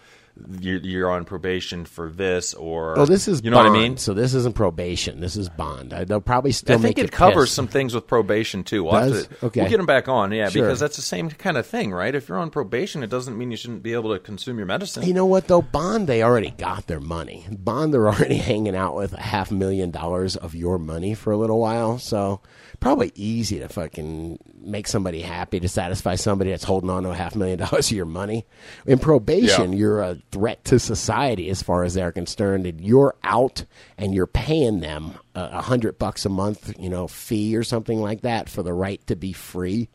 [0.59, 2.97] you're, you're on probation for this or.
[2.97, 3.97] Oh, this is you know bond, what I mean.
[3.97, 5.19] So this isn't probation.
[5.19, 5.93] This is bond.
[5.93, 8.83] I, they'll probably still I think make it covers some things with probation too.
[8.83, 9.27] We'll, Does?
[9.27, 9.61] to, Okay.
[9.61, 10.63] we'll get them back on, yeah, Sure.
[10.63, 12.13] because that's the same kind of thing, right?
[12.13, 15.03] If you're on probation, it doesn't mean you shouldn't be able to consume your medicine.
[15.03, 15.61] You know what though?
[15.61, 17.45] Bond, they already got their money.
[17.51, 21.37] Bond, they're already hanging out with a half million dollars of your money for a
[21.37, 21.97] little while.
[21.99, 22.41] So
[22.79, 27.15] probably easy to fucking make somebody happy to satisfy somebody that's holding on to a
[27.15, 28.45] half million dollars of your money.
[28.85, 29.79] In probation, Yeah.
[29.79, 33.65] you're a threat to society as far as they're concerned, and you're out
[33.97, 38.21] and you're paying them a hundred bucks a month, you know, fee or something like
[38.21, 39.89] that for the right to be free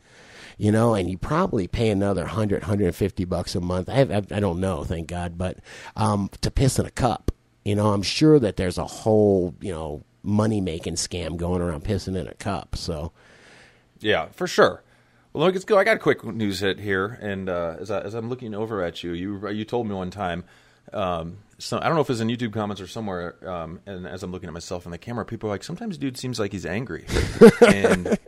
[0.58, 3.88] you know, and you probably pay another 100, 150 bucks a month.
[3.88, 5.56] I, have, I don't know, thank God, but
[5.96, 7.32] um, to piss in a cup.
[7.64, 11.84] You know, I'm sure that there's a whole, you know, money making scam going around
[11.84, 12.76] pissing in a cup.
[12.76, 13.12] So,
[14.00, 14.82] Yeah, for sure.
[15.32, 15.78] Well, let's go.
[15.78, 18.82] I got a quick news hit here, and uh, as, I, as I'm looking over
[18.82, 20.44] at you, you you told me one time.
[20.92, 23.36] Um, so I don't know if it's in YouTube comments or somewhere.
[23.48, 26.18] Um, and as I'm looking at myself in the camera, people are like, "Sometimes dude
[26.18, 27.06] seems like he's angry."
[27.66, 28.18] and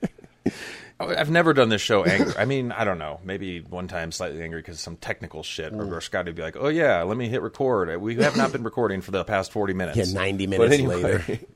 [1.00, 2.32] I've never done this show angry.
[2.38, 3.20] I mean, I don't know.
[3.22, 5.74] Maybe one time slightly angry because some technical shit.
[5.74, 8.50] Or, or Scotty would be like, "Oh yeah, let me hit record." We have not
[8.52, 9.98] been recording for the past 40 minutes.
[9.98, 11.40] yeah, 90 minutes anyway- later.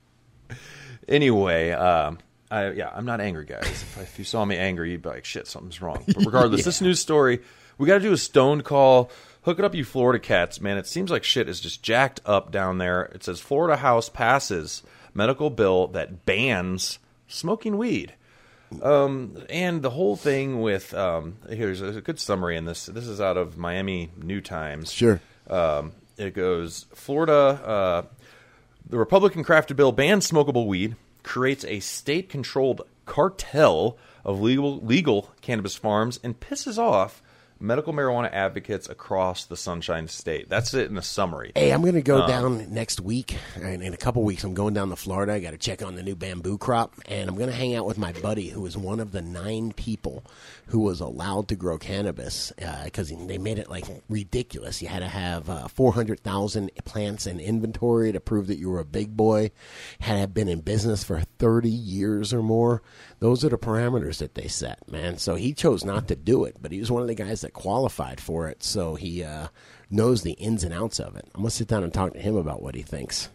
[1.09, 2.19] anyway, um,
[2.51, 3.67] I, yeah, I'm not angry, guys.
[3.67, 6.03] If, if you saw me angry, you'd be like, shit, something's wrong.
[6.07, 7.41] But regardless, this news story,
[7.77, 9.11] we got to do a stone call.
[9.43, 10.79] Hook it up, you Florida cats, man.
[10.79, 13.05] It seems like shit is just jacked up down there.
[13.05, 14.83] It says Florida House passes
[15.15, 18.15] medical bill that bans smoking weed.
[18.83, 22.87] Um, and the whole thing with um, here's a good summary in this.
[22.87, 24.93] This is out of Miami New Times.
[24.93, 25.21] Sure.
[25.49, 27.33] Um, it goes Florida.
[27.33, 28.03] Uh,
[28.89, 35.31] the Republican crafted bill bans smokable weed, creates a state controlled cartel of legal legal
[35.41, 37.23] cannabis farms, and pisses off
[37.61, 40.49] medical marijuana advocates across the Sunshine State.
[40.49, 41.53] That's it in a summary.
[41.55, 43.37] Hey, I'm going to Um, go down next week.
[43.57, 45.33] And in a couple weeks, I'm going down to Florida.
[45.35, 46.95] I got to check on the new bamboo crop.
[47.07, 49.73] And I'm going to hang out with my buddy who is one of the nine
[49.73, 50.25] people
[50.67, 52.53] who was allowed to grow cannabis
[52.85, 54.83] because they made it like ridiculous.
[54.83, 58.85] You had to have uh, 400,000 plants in inventory to prove that you were a
[58.85, 59.51] big boy,
[60.01, 62.83] had been in business for 30 years or more.
[63.21, 65.19] Those are the parameters that they set, man.
[65.19, 67.53] So he chose not to do it, but he was one of the guys that
[67.53, 68.63] qualified for it.
[68.63, 69.49] So he uh,
[69.91, 71.27] knows the ins and outs of it.
[71.35, 73.29] I'm gonna sit down and talk to him about what he thinks.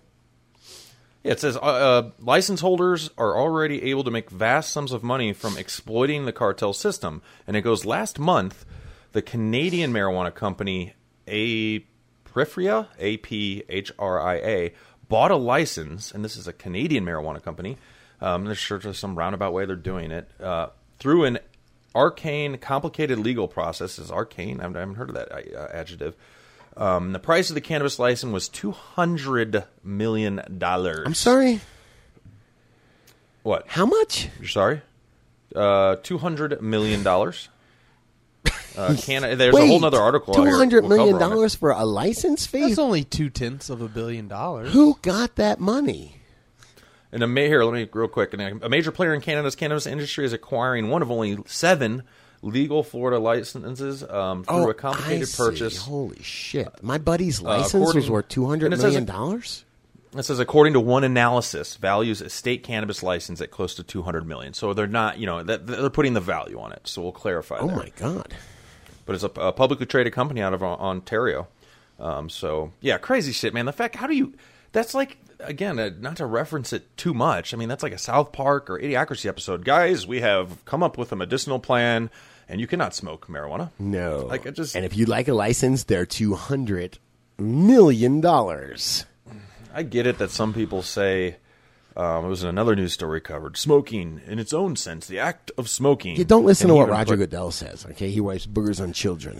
[1.23, 5.03] Yeah, it says uh, uh, license holders are already able to make vast sums of
[5.03, 7.21] money from exploiting the cartel system.
[7.47, 8.65] And it goes last month,
[9.11, 10.93] the Canadian marijuana company
[11.27, 11.86] A
[12.25, 14.73] Prifria, A P H R I A,
[15.07, 17.77] bought a license, and this is a Canadian marijuana company.
[18.24, 20.67] Um, there's sure there's some roundabout way they're doing it uh,
[20.97, 21.39] through an
[21.93, 23.99] arcane, complicated legal process.
[23.99, 24.61] Is arcane?
[24.61, 26.15] I haven't heard of that uh, adjective.
[26.78, 31.05] Um, the price of the cannabis license was two hundred million dollars.
[31.05, 31.59] I'm sorry.
[33.43, 33.67] What?
[33.67, 34.30] How much?
[34.39, 34.82] You're sorry?
[35.53, 37.49] Uh, two hundred million dollars.
[38.76, 39.36] Uh, Canada.
[39.36, 40.34] There's a whole other article.
[40.34, 41.36] out Two here hundred we'll million cover on it.
[41.36, 42.61] dollars for a license fee.
[42.61, 44.74] That's only two tenths of a billion dollars.
[44.74, 46.15] Who got that money?
[47.14, 48.34] And a ma- here, let me real quick.
[48.34, 52.03] And a major player in Canada's cannabis industry is acquiring one of only seven
[52.41, 55.38] legal Florida licenses um, through a complicated Oh, I see.
[55.43, 55.78] purchase.
[55.78, 56.68] Holy shit!
[56.84, 59.64] My buddy's license was worth two hundred and it says million it- dollars.
[60.16, 64.28] It says, according to one analysis, values a state cannabis license at close to 200
[64.28, 64.53] million.
[64.53, 66.82] So they're not, you know, that, they're putting the value on it.
[66.84, 67.57] So we'll clarify.
[67.59, 67.76] Oh there.
[67.78, 68.32] my god!
[69.07, 71.47] But it's a, a publicly traded company out of Ontario.
[71.99, 73.66] Um, so yeah, crazy shit, man.
[73.66, 74.34] The fact, how do you?
[74.72, 77.54] That's like again, uh, not to reference it too much.
[77.54, 79.66] I mean, that's like a South Park or Idiocracy episode.
[79.66, 82.10] Guys, we have come up with a medicinal plan,
[82.50, 83.70] and you cannot smoke marijuana.
[83.80, 86.98] No, Like, it just- and if you'd like a license, they're two hundred
[87.38, 89.06] million dollars.
[89.74, 91.38] I get it that some people say.
[91.96, 95.52] Um, it was in another news story covered smoking in its own sense, the act
[95.60, 96.16] of smoking.
[96.16, 97.86] You don't listen to what Roger put- Goodell says.
[97.91, 99.39] Okay, he wipes boogers on children.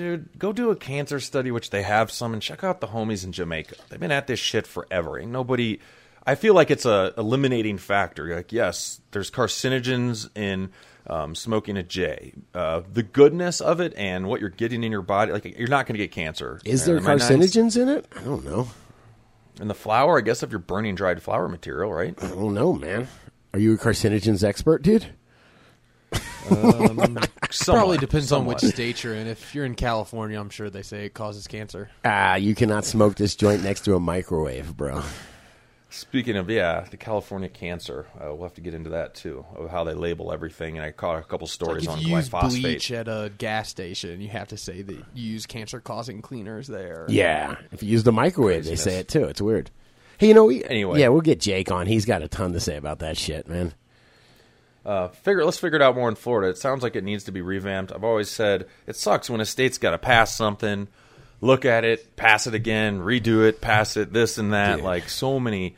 [0.00, 3.22] Dude, go do a cancer study, which they have some, and check out the homies
[3.22, 3.74] in Jamaica.
[3.90, 5.18] They've been at this shit forever.
[5.18, 5.78] Ain't nobody.
[6.26, 8.34] I feel like it's a eliminating factor.
[8.34, 10.70] Like, yes, there's carcinogens in
[11.06, 12.32] um, smoking a J.
[12.54, 15.84] Uh, the goodness of it and what you're getting in your body, like you're not
[15.84, 16.62] going to get cancer.
[16.64, 18.06] Is there Am carcinogens in it?
[18.16, 18.68] I don't know.
[19.60, 20.16] in the flour?
[20.16, 22.14] I guess if you're burning dried flour material, right?
[22.24, 23.06] I don't know, man.
[23.52, 25.08] Are you a carcinogens expert, dude?
[26.48, 29.26] Probably Somewhat, depends on which state you're in.
[29.26, 31.90] If you're in California, I'm sure they say it causes cancer.
[32.04, 35.02] Ah, you cannot smoke this joint next to a microwave, bro.
[35.92, 39.70] Speaking of yeah, the California cancer, uh, we'll have to get into that too of
[39.70, 40.76] how they label everything.
[40.76, 43.68] And I caught a couple stories Like on if you use bleach at a gas
[43.68, 47.06] station, you have to say that you use cancer-causing cleaners there.
[47.08, 49.24] Yeah, if you use the microwave, they say it too.
[49.24, 49.72] It's weird.
[50.18, 51.00] Hey, you know, we, Anyway.
[51.00, 51.86] yeah, we'll get Jake on.
[51.86, 53.72] He's got a ton to say about that shit, man.
[54.84, 56.48] Uh, figure let's figure it out more in Florida.
[56.48, 57.92] It sounds like it needs to be revamped.
[57.92, 60.88] I've always said it sucks when a state's got to pass something,
[61.40, 64.76] look at it, pass it again, redo it, pass it, this and that.
[64.76, 64.84] Dude.
[64.84, 65.76] Like so many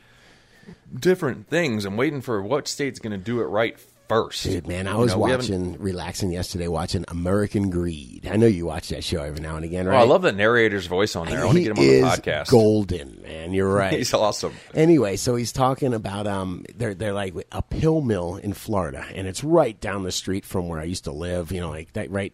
[0.97, 1.85] different things.
[1.85, 3.77] I'm waiting for what state's going to do it right
[4.07, 4.43] first.
[4.43, 8.27] Dude, man, I You was know, watching, relaxing yesterday, watching American Greed.
[8.29, 9.99] I know you watch that show every now and again, Oh, right?
[10.01, 11.41] I love the narrator's voice on there.
[11.41, 12.49] I want to get him on the podcast.
[12.49, 13.53] golden, man.
[13.53, 13.93] You're right.
[13.93, 14.53] He's awesome.
[14.73, 19.27] Anyway, so he's talking about um, they're they're like a pill mill in Florida, and
[19.27, 21.51] it's right down the street from where I used to live.
[21.51, 22.33] You know, like that right,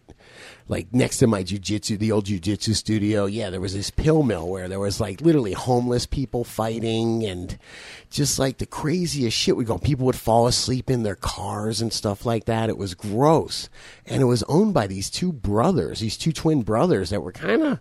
[0.70, 3.26] like next to my jujitsu, the old jujitsu studio.
[3.26, 7.58] Yeah, there was this pill mill where there was like literally homeless people fighting, and
[8.08, 9.78] just like the craziest shit would go.
[9.78, 12.68] People would fall asleep in their cars and stuff like that.
[12.68, 13.68] It was gross,
[14.06, 17.62] and it was owned by these two brothers, these two twin brothers that were kind
[17.64, 17.80] of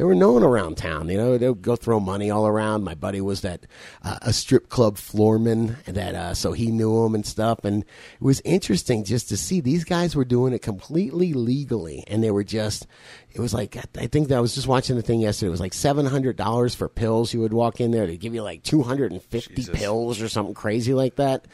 [0.00, 1.10] they were known around town.
[1.10, 2.84] You know, they'd go throw money all around.
[2.84, 3.66] My buddy was that
[4.02, 7.66] uh, a strip club floorman, that uh, so he knew him and stuff.
[7.66, 12.24] And it was interesting just to see these guys were doing it completely legally, and
[12.24, 12.86] they were just.
[13.32, 15.48] It was like I think that I was just watching the thing yesterday.
[15.48, 17.32] It was like seven hundred dollars for pills.
[17.32, 20.28] You would walk in there to give you like two hundred and fifty pills or
[20.28, 21.46] something crazy like that.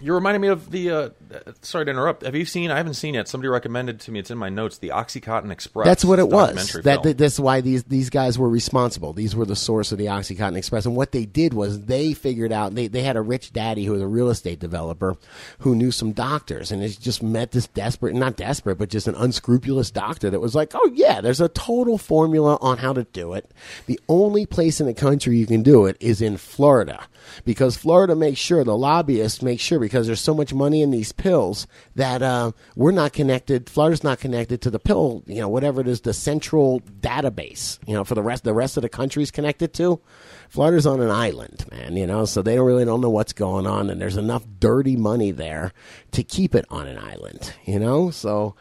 [0.00, 0.90] You're reminding me of the.
[0.90, 2.24] Uh, uh, sorry to interrupt.
[2.24, 2.70] Have you seen?
[2.70, 3.26] I haven't seen it.
[3.26, 4.18] Somebody recommended to me.
[4.18, 4.78] It's in my notes.
[4.78, 5.86] The OxyContin Express.
[5.86, 6.72] That's what it was.
[6.84, 9.14] That, that that's why these these guys were responsible.
[9.14, 10.84] These were the source of the OxyContin Express.
[10.84, 13.92] And what they did was they figured out they they had a rich daddy who
[13.92, 15.16] was a real estate developer
[15.60, 19.90] who knew some doctors and just met this desperate not desperate but just an unscrupulous
[19.90, 23.50] doctor that was like, oh yeah, there's a total formula on how to do it.
[23.86, 27.06] The only place in the country you can do it is in Florida
[27.44, 31.12] because Florida makes sure the lobbyists make sure because there's so much money in these
[31.12, 33.68] pills that uh, we're not connected.
[33.68, 37.78] Florida's not connected to the pill, you know, whatever it is, the central database.
[37.86, 40.00] You know, for the rest, the rest of the country's connected to.
[40.48, 41.96] Florida's on an island, man.
[41.96, 44.96] You know, so they don't really don't know what's going on, and there's enough dirty
[44.96, 45.72] money there
[46.12, 47.54] to keep it on an island.
[47.64, 48.54] You know, so.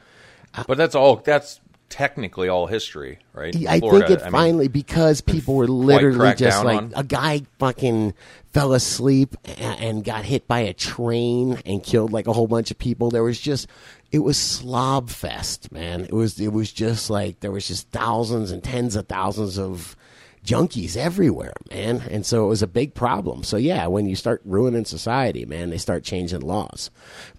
[0.67, 1.15] But that's all.
[1.17, 1.59] That's
[1.93, 3.55] technically all history, right?
[3.67, 6.93] I Florida, think it I mean, finally because people were literally just like on.
[6.95, 8.15] a guy fucking
[8.51, 12.71] fell asleep and, and got hit by a train and killed like a whole bunch
[12.71, 13.11] of people.
[13.11, 13.67] There was just
[14.11, 16.01] it was slob fest, man.
[16.05, 19.95] It was it was just like there was just thousands and tens of thousands of
[20.43, 22.01] junkies everywhere, man.
[22.09, 23.43] And so it was a big problem.
[23.43, 26.89] So yeah, when you start ruining society, man, they start changing laws.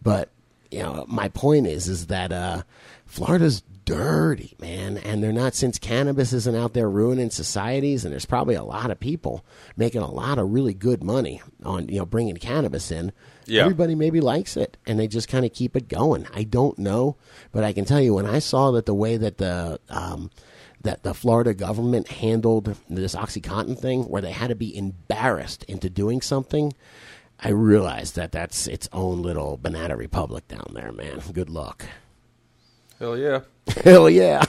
[0.01, 0.29] But
[0.71, 2.63] you know, my point is, is that uh,
[3.05, 8.24] Florida's dirty, man, and they're not since cannabis isn't out there ruining societies, and there's
[8.26, 9.45] probably a lot of people
[9.76, 13.12] making a lot of really good money on you know bringing cannabis in.
[13.47, 13.62] Yeah.
[13.62, 16.26] Everybody maybe likes it, and they just kind of keep it going.
[16.35, 17.16] I don't know,
[17.53, 20.30] but I can tell you when I saw that the way that the um,
[20.82, 25.91] that the Florida government handled this OxyContin thing, where they had to be embarrassed into
[25.91, 26.72] doing something.
[27.41, 31.20] I realized that that's its own little banana republic down there, man.
[31.32, 31.85] Good luck.
[33.05, 33.41] Hell yeah.
[33.83, 34.43] Hell yeah.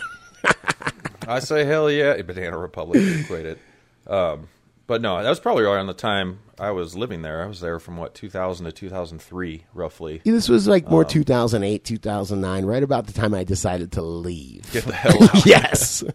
[1.27, 2.21] I say hell yeah.
[2.21, 3.59] Banana Republic, equate it.
[4.07, 4.47] Um,
[4.87, 7.43] but no, that was probably around the time I was living there.
[7.43, 10.21] I was there from what 2000 to 2003, roughly.
[10.23, 14.71] This was like more 2008, 2009, right about the time I decided to leave.
[14.71, 15.45] Get the hell out.
[15.45, 16.05] yes.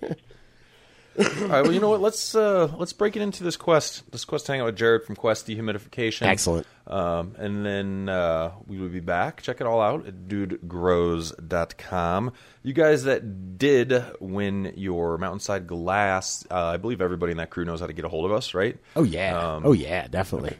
[1.19, 1.63] All right.
[1.63, 2.01] Well, you know what?
[2.01, 4.11] Let's uh, let's break it into this quest.
[4.13, 6.27] This quest hang out with Jared from Quest Dehumidification.
[6.27, 6.67] Excellent.
[6.87, 9.43] Um, and then uh, we will be back.
[9.43, 12.33] Check it all out at dudegrows.com.
[12.63, 17.65] You guys that did win your Mountainside Glass, uh, I believe everybody in that crew
[17.65, 18.77] knows how to get a hold of us, right?
[18.97, 19.39] Oh yeah.
[19.39, 20.57] Um, oh yeah, definitely.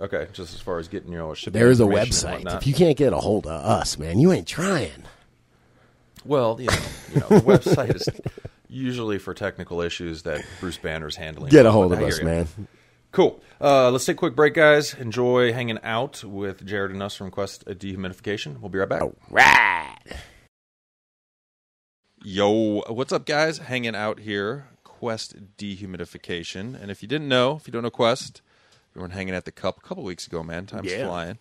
[0.00, 2.52] Okay, just as far as getting your shipping There is a website.
[2.54, 5.04] If you can't get a hold of us, man, you ain't trying.
[6.24, 6.76] Well, you know,
[7.14, 8.08] you know, the website is
[8.70, 11.50] usually for technical issues that Bruce Banner's handling.
[11.50, 12.46] Get a hold of us, man.
[13.12, 13.40] Cool.
[13.60, 14.94] Uh, let's take a quick break, guys.
[14.94, 18.60] Enjoy hanging out with Jared and us from Quest Dehumidification.
[18.60, 19.02] We'll be right back.
[19.28, 19.96] Right.
[22.22, 23.58] Yo, what's up, guys?
[23.58, 26.80] Hanging out here, Quest Dehumidification.
[26.80, 28.42] And if you didn't know, if you don't know Quest,
[28.94, 30.66] we were hanging at the Cup a couple weeks ago, man.
[30.66, 31.06] Time's Yeah.
[31.06, 31.38] flying.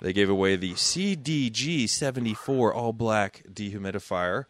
[0.00, 4.44] They gave away the CDG 74 all black dehumidifier.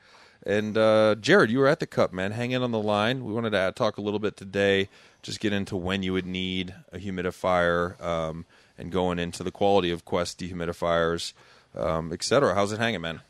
[0.47, 3.25] And uh, Jared, you were at the Cup, man, hanging on the line.
[3.25, 4.89] We wanted to talk a little bit today,
[5.21, 8.47] just get into when you would need a humidifier um,
[8.79, 11.33] and going into the quality of Quest dehumidifiers,
[11.77, 12.55] um, et cetera.
[12.55, 13.23] How's it hanging, man?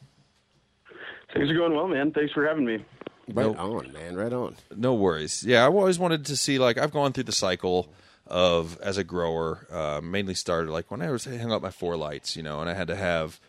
[1.32, 2.12] Things are going well, man.
[2.12, 2.84] Thanks for having me.
[3.28, 3.58] Right Nope.
[3.58, 4.14] on, man.
[4.14, 4.56] Right on.
[4.76, 5.42] No worries.
[5.42, 7.88] Yeah, I've always wanted to see like I've gone through the cycle
[8.26, 9.66] of as a grower.
[9.70, 12.68] Uh, mainly started like when I was hung up my four lights, you know, and
[12.68, 13.40] I had to have.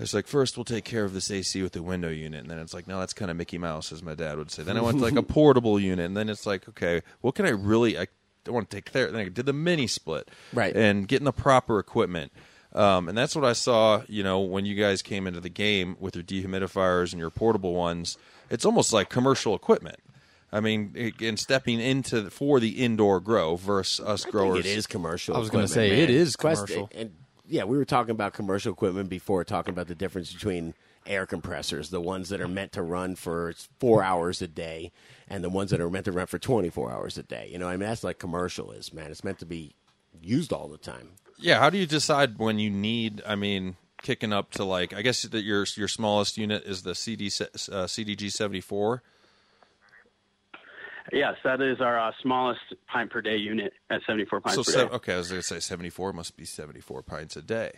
[0.00, 2.58] It's like first we'll take care of this AC with the window unit, and then
[2.58, 4.62] it's like no, that's kind of Mickey Mouse, as my dad would say.
[4.64, 7.46] Then I went to like a portable unit, and then it's like okay, what can
[7.46, 7.96] I really?
[7.98, 8.06] I
[8.42, 9.10] don't want to take care.
[9.10, 10.74] Then I did the mini split, Right.
[10.76, 12.32] and getting the proper equipment.
[12.74, 15.96] Um, and that's what I saw, you know, when you guys came into the game
[16.00, 18.18] with your dehumidifiers and your portable ones.
[18.50, 20.00] It's almost like commercial equipment.
[20.52, 24.64] I mean, it- and stepping into for the indoor grow versus us I growers.
[24.64, 25.36] think it is commercial.
[25.36, 25.98] I was gonna say, man.
[26.00, 26.90] it is Quest- commercial.
[26.94, 27.12] and
[27.46, 30.74] yeah, we were talking about commercial equipment before, talking about the difference between
[31.06, 34.92] air compressors, the ones that are meant to run for four hours a day,
[35.28, 37.48] and the ones that are meant to run for twenty four hours a day.
[37.52, 39.10] You know, I mean, that's like commercial is, man.
[39.10, 39.74] It's meant to be
[40.22, 41.10] used all the time.
[41.38, 43.22] Yeah, how do you decide when you need?
[43.26, 46.94] I mean, kicking up to like, I guess that your your smallest unit is the
[46.94, 49.02] CD uh, CDG seventy four.
[51.12, 54.70] Yes, that is our uh, smallest pint per day unit at 74 pints So per
[54.78, 54.94] se- day.
[54.96, 57.72] okay, I was going to say seventy four must be seventy four pints a day.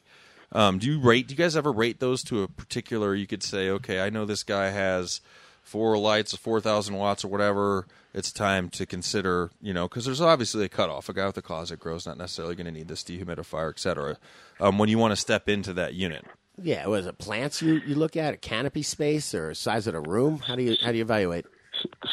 [0.52, 1.26] Um, do you rate?
[1.28, 3.14] Do you guys ever rate those to a particular?
[3.14, 5.20] You could say, okay, I know this guy has
[5.62, 7.86] four lights, four thousand watts, or whatever.
[8.14, 11.08] It's time to consider, you know, because there's obviously a cutoff.
[11.08, 13.78] A guy with a closet grow is not necessarily going to need this dehumidifier, et
[13.80, 14.16] cetera.
[14.60, 16.24] Um, when you want to step into that unit,
[16.62, 20.00] Yeah, was it plants you, you look at, a canopy space or size of the
[20.00, 20.38] room?
[20.38, 21.44] How do you how do you evaluate?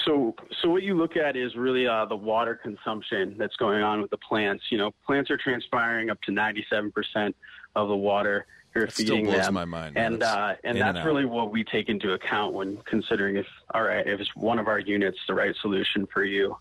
[0.05, 4.01] So, so what you look at is really uh, the water consumption that's going on
[4.01, 4.63] with the plants.
[4.69, 7.33] You know, plants are transpiring up to 97%
[7.75, 8.45] of the water
[8.75, 10.13] you're That still feeding blows them, my mind, man.
[10.13, 13.45] and uh, and in and that's really what we take into account when considering if
[13.73, 16.57] all right if it's one of our units the right solution for you.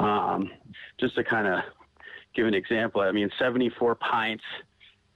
[0.00, 0.50] Um,
[0.98, 1.60] just to kind of
[2.34, 4.42] give an example, I mean, 74 pints.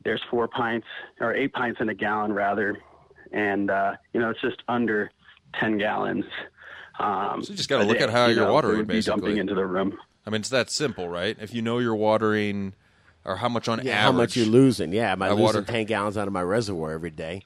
[0.05, 0.87] There's four pints
[1.21, 2.79] or eight pints in a gallon rather,
[3.33, 5.11] and uh, you know it's just under
[5.59, 6.25] 10 gallons.
[6.99, 9.21] Um, So you just gotta look at how you you're know, watering, would be basically.
[9.21, 9.99] dumping into the room.
[10.27, 11.37] I mean, it's that simple, right?
[11.41, 12.73] If you know you're watering,
[13.25, 14.93] or how much on Yeah, average, how much you're losing?
[14.93, 17.43] Yeah, am I, I losing water- ten gallons out of my reservoir every day?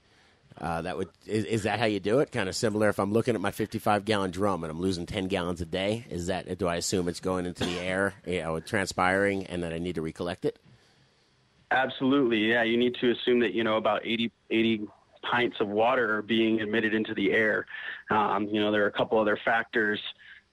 [0.61, 2.31] Uh, that would is, is that how you do it?
[2.33, 2.91] Kind of similar.
[2.91, 6.05] If I'm looking at my 55 gallon drum and I'm losing 10 gallons a day,
[6.11, 9.73] is that do I assume it's going into the air, you know, transpiring, and that
[9.73, 10.59] I need to recollect it?
[11.71, 12.63] Absolutely, yeah.
[12.63, 14.89] You need to assume that you know about 80, 80
[15.23, 17.67] pints of water are being emitted into the air.
[18.11, 20.01] Um, you know, there are a couple other factors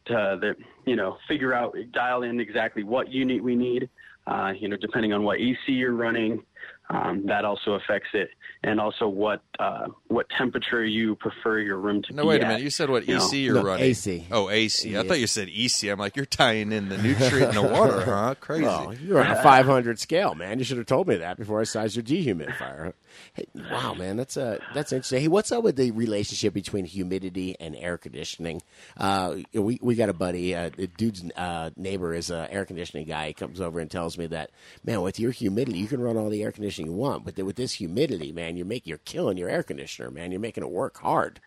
[0.05, 0.55] to, that
[0.85, 3.89] you know, figure out, dial in exactly what unit we need.
[4.25, 6.43] Uh, you know, depending on what AC you're running,
[6.89, 8.29] um, that also affects it,
[8.63, 12.45] and also what uh, what temperature you prefer your room to No, be wait a
[12.45, 12.47] at.
[12.47, 12.63] minute.
[12.63, 13.29] You said what you know.
[13.31, 13.85] You're No, running?
[13.87, 14.25] AC.
[14.31, 14.97] Oh, AC.
[14.97, 15.83] I thought you said EC.
[15.91, 18.35] I'm like, you're tying in the nutrient in the water, huh?
[18.39, 18.63] Crazy.
[18.65, 20.59] Well, you're on a 500 scale, man.
[20.59, 22.93] You should have told me that before I sized your dehumidifier.
[23.33, 25.21] Hey, wow, man, that's uh, that's interesting.
[25.21, 28.61] Hey, what's up with the relationship between humidity and air conditioning?
[28.95, 33.07] Uh, we we got a buddy, uh, the dude's uh, neighbor is an air conditioning
[33.07, 33.27] guy.
[33.27, 34.51] He comes over and tells me that,
[34.85, 37.55] man, with your humidity, you can run all the air conditioning you want, but with
[37.55, 40.31] this humidity, man, you're making you're killing your air conditioner, man.
[40.31, 41.39] You're making it work hard.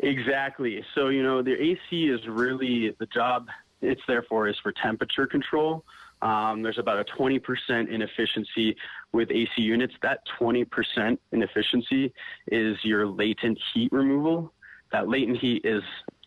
[0.00, 0.84] Exactly.
[0.94, 3.48] So, you know, the AC is really the job
[3.80, 5.84] it's there for is for temperature control.
[6.20, 7.40] Um, there's about a 20%
[7.88, 8.76] inefficiency
[9.12, 9.94] with AC units.
[10.02, 12.12] That 20% inefficiency
[12.48, 14.52] is your latent heat removal.
[14.90, 15.82] That latent heat is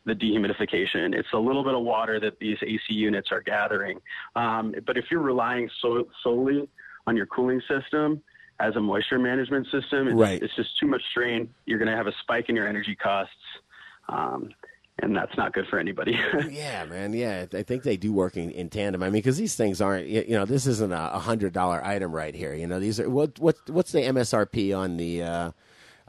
[0.05, 1.13] the dehumidification.
[1.13, 3.99] It's a little bit of water that these AC units are gathering.
[4.35, 6.67] Um, but if you're relying so, solely
[7.07, 8.21] on your cooling system
[8.59, 10.41] as a moisture management system, it's, Right.
[10.41, 11.49] it's just too much strain.
[11.65, 13.33] You're going to have a spike in your energy costs.
[14.07, 14.49] Um,
[15.01, 16.19] and that's not good for anybody.
[16.51, 17.13] Yeah, man.
[17.13, 19.01] Yeah, I think they do work in, in tandem.
[19.01, 20.05] I mean, because these things aren't.
[20.07, 22.53] You you know, this isn't a hundred dollar item right here.
[22.53, 25.51] You know, these are what what what's the MSRP on the uh,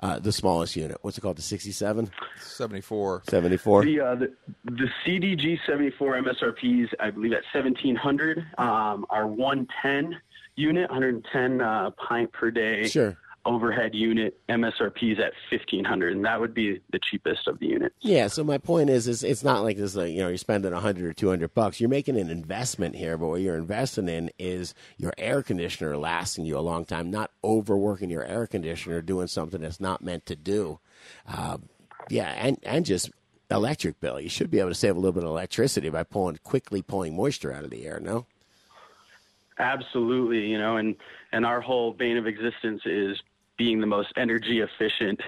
[0.03, 0.99] uh, the smallest unit?
[1.01, 1.39] What's it called?
[1.39, 2.11] The 67?
[2.41, 3.23] 74.
[3.29, 3.85] 74?
[3.85, 4.33] The, uh, the
[4.65, 10.21] the CDG 74 MSRPs, I believe at 1700, um, are 110
[10.57, 13.17] unit, 110 uh, pint per day Sure.
[13.45, 14.39] overhead unit.
[14.49, 17.95] MSRP is at 1500, and that would be the cheapest of the units.
[18.01, 18.27] Yeah.
[18.29, 19.97] So my point is, is it's not like this.
[19.97, 21.81] Like, you know, you're spending a hundred or two hundred bucks.
[21.81, 26.45] You're making an investment here, but what you're investing in is your air conditioner lasting
[26.45, 30.37] you a long time, not overworking your air conditioner doing something that's not meant to
[30.37, 30.79] do.
[31.27, 31.59] Uh,
[32.11, 33.11] yeah, and and just
[33.51, 34.19] electric bill.
[34.21, 37.15] You should be able to save a little bit of electricity by pulling quickly pulling
[37.17, 37.99] moisture out of the air.
[38.01, 38.27] No.
[39.59, 40.97] Absolutely, you know, and
[41.33, 43.21] and our whole bane of existence is
[43.57, 45.21] being the most energy efficient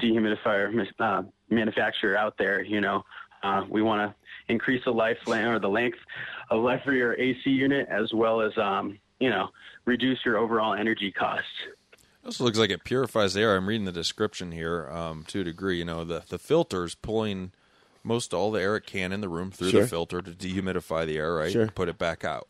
[0.00, 2.62] dehumidifier uh, manufacturer out there.
[2.62, 3.04] You know,
[3.42, 5.98] uh, we want to increase the life or the length
[6.50, 9.48] of life for your AC unit, as well as um, you know,
[9.84, 11.46] reduce your overall energy costs.
[12.24, 13.56] This looks like it purifies the air.
[13.56, 15.78] I'm reading the description here um, to a degree.
[15.78, 17.52] You know, the the filter's pulling
[18.02, 19.82] most all the air it can in the room through Sure.
[19.82, 21.52] the filter to dehumidify the air, right?
[21.52, 21.62] Sure.
[21.62, 22.48] And put it back out.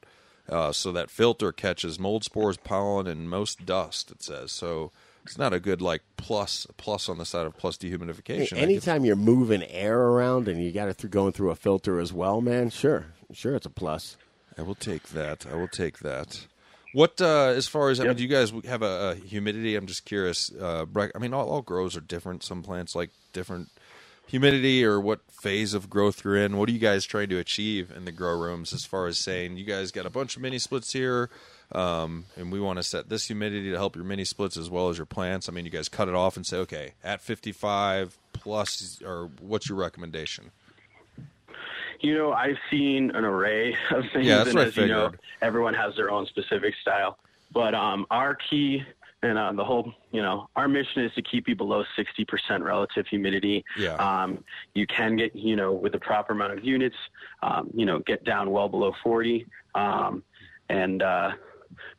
[0.49, 4.11] Uh, so that filter catches mold spores, pollen, and most dust.
[4.11, 4.93] It says so.
[5.25, 8.57] It's not a good like plus plus on the side of plus dehumidification.
[8.57, 12.01] I Anytime you're moving air around and you got it through going through a filter
[12.01, 12.71] as well, man.
[12.71, 14.17] Sure, sure, it's a plus.
[14.57, 15.45] I will take that.
[15.51, 16.47] I will take that.
[16.95, 19.77] What uh, as far as I mean, do you guys have a, a humidity?
[19.77, 20.51] I'm just curious.
[20.51, 22.43] Uh, I mean, all, all grows are different.
[22.43, 23.69] Some plants like different
[24.29, 26.57] humidity or what phase of growth you're in.
[26.57, 29.57] What are you guys trying to achieve in the grow rooms as far as saying
[29.57, 31.31] you guys got a bunch of mini splits here,
[31.73, 34.89] um, and we want to set this humidity to help your mini splits as well
[34.91, 35.49] as your plants?
[35.49, 39.69] I mean, you guys cut it off and say, okay, at 55 plus, or what's
[39.69, 40.51] your recommendation?
[42.01, 45.13] You know, I've seen an array of things, Yeah, that's and as you know,
[45.43, 47.19] everyone has their own specific style.
[47.53, 48.85] But um, our key
[49.23, 53.07] and uh, the whole, you know, our mission is to keep you below 60% relative
[53.09, 53.65] humidity.
[53.77, 53.95] Yeah.
[53.95, 54.45] Um,
[54.75, 56.97] you can get, you know, with the proper amount of units,
[57.43, 59.47] um, you know, get down well below 40.
[59.75, 60.23] Um,
[60.69, 61.33] and uh,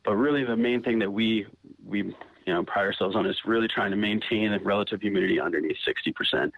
[0.04, 1.46] but really, the main thing that we
[1.86, 5.76] we you know pride ourselves on is really trying to maintain the relative humidity underneath
[5.86, 6.50] 60%.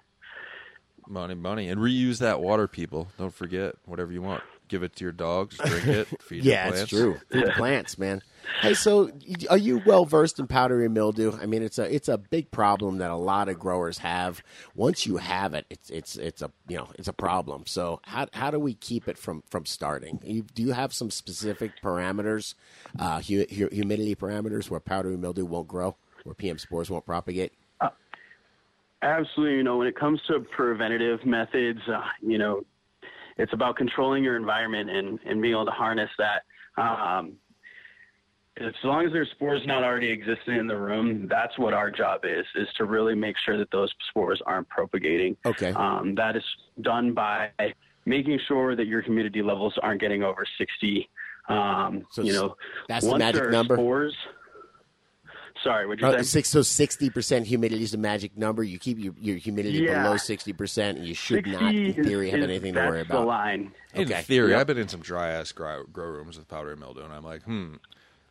[1.08, 3.08] Money, money, and reuse that water, people.
[3.18, 4.42] Don't forget whatever you want.
[4.72, 6.90] Give it to your dogs, drink it, feed Yeah, your it's plants.
[6.90, 7.20] true.
[7.30, 8.22] Feed the plants, man.
[8.62, 9.10] Hey, so
[9.50, 11.36] are you well versed in powdery mildew?
[11.38, 14.42] I mean, it's a it's a big problem that a lot of growers have.
[14.74, 17.64] Once you have it, it's it's it's a you know it's a problem.
[17.66, 20.20] So how how do we keep it from from starting?
[20.24, 22.54] You, do you have some specific parameters,
[22.98, 27.52] uh, hu- hu- humidity parameters where powdery mildew won't grow, where PM spores won't propagate?
[29.02, 29.56] Absolutely.
[29.56, 32.62] You know, when it comes to preventative methods, uh, you know,
[33.38, 36.42] it's about controlling your environment and, and being able to harness that.
[36.80, 37.34] Um,
[38.58, 42.20] as long as there's spores not already existing in the room, that's what our job
[42.24, 45.36] is, is to really make sure that those spores aren't propagating.
[45.46, 45.72] Okay.
[45.72, 46.44] Um, that is
[46.82, 47.50] done by
[48.04, 51.08] making sure that your humidity levels aren't getting over 60.
[51.48, 52.56] Um, So you know,
[52.88, 53.76] that's the magic there are number?
[53.76, 54.14] Spores,
[55.62, 56.22] sorry, would you Uh, say?
[56.22, 58.62] six, so sixty percent humidity is the magic number.
[58.62, 60.02] You keep your, your humidity Yeah.
[60.02, 62.90] below sixty percent, and you should not, in is- theory, have is- anything to that's
[62.90, 63.26] worry the about.
[63.26, 63.72] line.
[63.94, 64.22] In Okay.
[64.22, 64.60] theory, Yep.
[64.60, 67.42] I've been in some dry ass grow, grow rooms with powdery mildew, and I'm like,
[67.42, 67.74] hmm,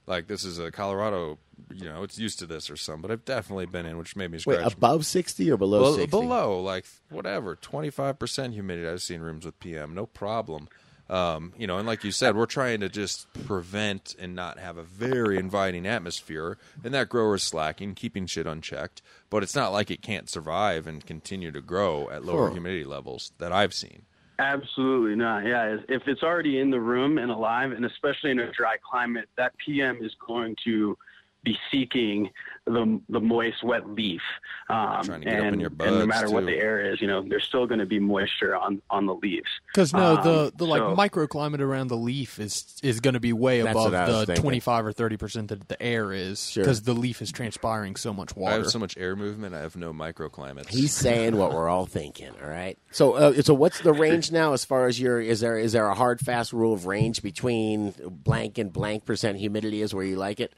[0.07, 1.37] like this is a Colorado,
[1.73, 3.03] you know, it's used to this or something.
[3.03, 4.73] But I've definitely been in, which made me Wait, scratch.
[4.73, 6.09] above 60 or below Well, 60?
[6.09, 8.87] below, like whatever, twenty five percent humidity.
[8.87, 10.67] I've seen rooms with PM, no problem.
[11.11, 14.77] Um, you know, and like you said, we're trying to just prevent and not have
[14.77, 19.01] a very inviting atmosphere, and that grower's slacking, keeping shit unchecked.
[19.29, 22.53] But it's not like it can't survive and continue to grow at lower Huh.
[22.53, 24.03] humidity levels that I've seen.
[24.39, 25.45] Absolutely not.
[25.45, 29.27] Yeah, if it's already in the room and alive, and especially in a dry climate,
[29.37, 30.97] that PM is going to
[31.43, 32.29] be seeking
[32.67, 34.21] the the moist, wet leaf.
[34.69, 36.93] Um, Trying to get up and, in your and no buds, matter what the air
[36.93, 39.47] is, you know, there's still going to be moisture on on the leaves.
[39.67, 43.19] Because no, the Um, the like so- microclimate around the leaf is is going to
[43.19, 44.43] be way above what I was the thinking.
[44.43, 46.63] twenty five or thirty percent that the air is Sure.
[46.63, 48.53] because the leaf is transpiring so much water.
[48.53, 49.55] I have so much air movement.
[49.55, 50.69] I have no microclimates.
[50.69, 52.29] He's saying what we're all thinking.
[52.43, 52.77] All right.
[52.91, 55.19] So, uh, so what's the range now as far as your?
[55.19, 59.39] Is there is there a hard fast rule of range between blank and blank percent
[59.39, 60.53] humidity is where you like it?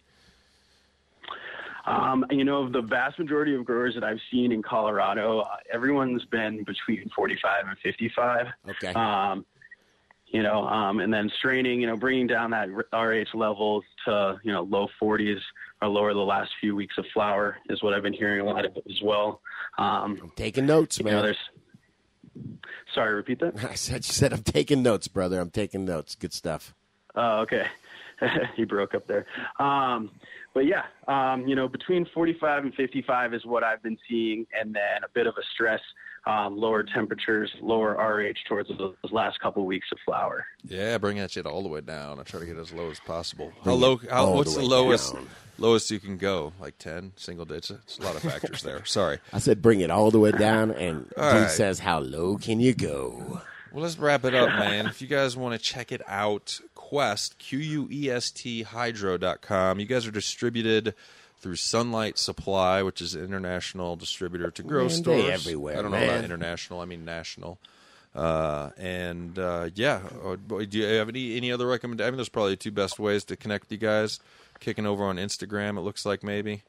[1.86, 6.24] Um, you know, the vast majority of growers that I've seen in Colorado, uh, everyone's
[6.26, 8.48] been between 45 and 55.
[8.70, 8.94] Okay.
[8.94, 9.46] Um,
[10.28, 14.52] you know, um, and then straining, you know, bringing down that RH levels to, you
[14.52, 15.40] know, low 40s
[15.82, 18.66] or lower the last few weeks of flower is what I've been hearing a lot
[18.66, 19.42] of as well.
[19.78, 21.24] Um, Taking notes, you know, man.
[21.24, 21.38] there's,
[22.96, 23.64] sorry, repeat that.
[23.70, 25.40] I said, you said I'm taking notes, brother.
[25.40, 26.16] I'm taking notes.
[26.16, 26.74] Good stuff.
[27.16, 27.68] Oh, okay.
[28.56, 29.26] he broke up there.
[29.60, 30.12] Um,
[30.54, 34.74] but yeah, um, you know, between 45 and 55 is what I've been seeing, and
[34.76, 35.82] then a bit of a stress,
[36.26, 40.46] um, lower temperatures, lower RH towards those last couple weeks of flower.
[40.64, 42.20] Yeah, bring that shit all the way down.
[42.20, 43.52] I try to get as low as possible.
[43.66, 43.98] How low?
[44.10, 45.14] How, all what's the the lowest?
[45.14, 45.28] down.
[45.60, 46.54] Lowest you can go?
[46.60, 47.70] Like ten, single digits.
[47.72, 48.84] It's a lot of factors there.
[48.86, 49.20] Sorry.
[49.32, 51.50] I said bring it all the way down, and All dude right.
[51.52, 53.42] says, "How low can you go?"
[53.72, 54.86] Well, let's wrap it up, man.
[54.86, 59.80] if you guys want to check it out, Quest, Q U E S T Hydro.com.
[59.80, 60.94] You guys are distributed
[61.40, 65.30] through Sunlight Supply, which is an international distributor to grow Man, they stores.
[65.30, 66.10] everywhere, I don't know man.
[66.10, 67.58] about international, I mean national.
[68.14, 72.02] Uh, and uh, yeah, uh, do you have any any other recommend?
[72.02, 74.20] I mean, there's probably two best ways to connect with you guys.
[74.60, 76.64] Kicking over on Instagram, it looks like maybe.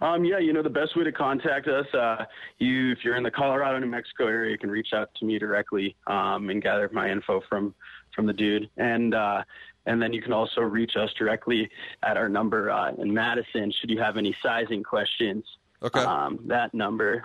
[0.00, 2.26] Um, yeah, you know, the best way to contact us, uh,
[2.58, 5.38] you, if you're in the Colorado, New Mexico area, you can reach out to me
[5.38, 7.74] directly, um, and gather my info from,
[8.14, 8.68] from the dude.
[8.76, 9.42] And, uh,
[9.86, 11.68] and then you can also reach us directly
[12.02, 15.44] at our number, uh, in Madison, should you have any sizing questions.
[15.82, 16.00] Okay.
[16.00, 17.24] Um, that number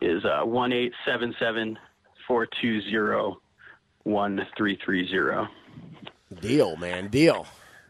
[0.00, 1.78] is, uh, one eight seven seven
[2.26, 3.40] four two zero
[4.02, 5.48] one three three zero.
[6.40, 7.08] Deal, man.
[7.08, 7.46] Deal.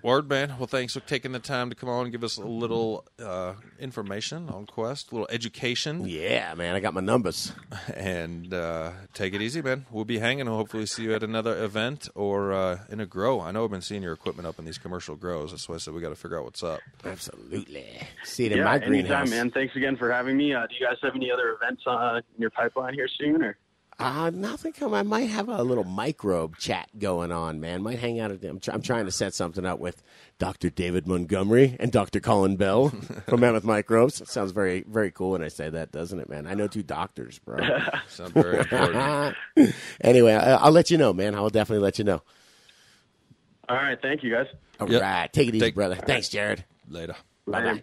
[0.07, 0.54] Word, man.
[0.57, 3.54] Well, thanks for taking the time to come on and give us a little uh,
[3.80, 6.09] information on Quest, a little education.
[6.09, 6.76] Yeah, man.
[6.76, 7.52] I got my numbers.
[7.96, 9.84] and uh, take it easy, man.
[9.90, 10.42] We'll be hanging.
[10.42, 13.40] and Hopefully, see you at another event or uh, in a grow.
[13.40, 15.50] I know I've been seeing your equipment up in these commercial grows.
[15.50, 16.78] That's why I said we got to figure out what's up.
[17.04, 17.86] Absolutely.
[18.22, 19.22] See it in Yeah, my greenhouse.
[19.22, 19.50] anytime, man.
[19.50, 20.54] Thanks again for having me.
[20.54, 23.59] Uh, do you guys have any other events uh, in your pipeline here soon, or?
[23.99, 24.92] Uh, nothing come.
[24.92, 27.82] I might have a little microbe chat going on, man.
[27.82, 28.44] Might hang out at.
[28.44, 30.03] I'm, try, I'm trying to set something up with
[30.38, 30.68] Dr.
[30.68, 32.20] David Montgomery and Dr.
[32.20, 32.90] Colin Bell
[33.26, 34.20] from Mammoth Microbes.
[34.20, 36.47] It sounds very, very cool when I say that, doesn't it, man?
[36.47, 37.57] I know two doctors, bro.
[38.09, 39.34] Sounds very important.
[40.03, 41.34] anyway, I, I'll let you know, man.
[41.34, 42.20] I'll definitely let you know.
[43.70, 44.47] All right, thank you guys.
[44.78, 45.01] All Yep.
[45.01, 45.94] right, take it easy, Take- brother.
[45.97, 46.64] Thanks, Jared.
[46.88, 47.16] Later.
[47.47, 47.82] Bye bye.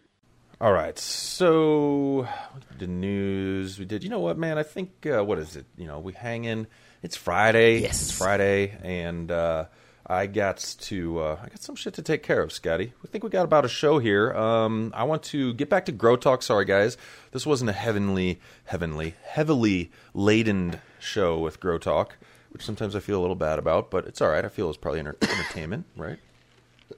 [0.64, 0.98] All right.
[0.98, 2.26] So
[2.80, 4.02] the news we did.
[4.02, 4.58] You know what, man?
[4.58, 5.66] I think uh, what is it?
[5.76, 6.68] You know, we hang in.
[7.02, 7.82] It's Friday.
[7.82, 8.02] Yes.
[8.02, 9.66] It's Friday, and uh,
[10.08, 12.94] I got to uh, I got some shit to take care of, Scotty.
[13.04, 14.32] We think we got about a show here.
[14.32, 16.42] Um, I want to get back to Grow Talk.
[16.42, 16.96] Sorry, guys,
[17.34, 22.16] this wasn't a heavenly, heavenly, heavily laden show with Grow Talk,
[22.52, 24.46] which sometimes I feel a little bad about, but it's all right.
[24.46, 26.20] I feel it's probably enter- entertainment, right?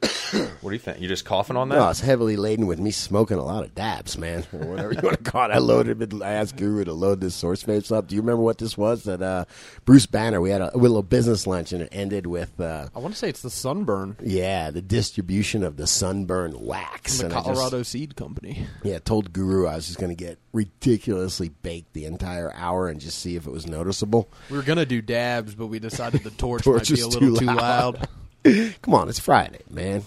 [0.62, 1.00] what do you think?
[1.00, 1.76] You just coughing on that?
[1.76, 5.00] No, it's heavily laden with me smoking a lot of dabs, man, or whatever you
[5.02, 5.54] want to call it.
[5.54, 6.22] I loaded it.
[6.22, 8.08] I asked Guru to load this source maps up.
[8.08, 9.04] Do you remember what this was?
[9.04, 9.46] That uh,
[9.86, 10.42] Bruce Banner.
[10.42, 13.20] We had a, a little business lunch, and it ended with uh, I want to
[13.20, 17.20] say it's the Sunburn, yeah, the distribution of the sunburn wax.
[17.20, 18.66] the And I just- Colorado Seed Company.
[18.84, 23.00] yeah, told Guru I was just going to get ridiculously baked the entire hour and
[23.00, 24.30] just see if it was noticeable.
[24.50, 27.36] We were gonna do dabs, but we decided the torch, Torch might be a little
[27.36, 28.08] too too loud.
[28.82, 30.04] Come on, it's Friday, man.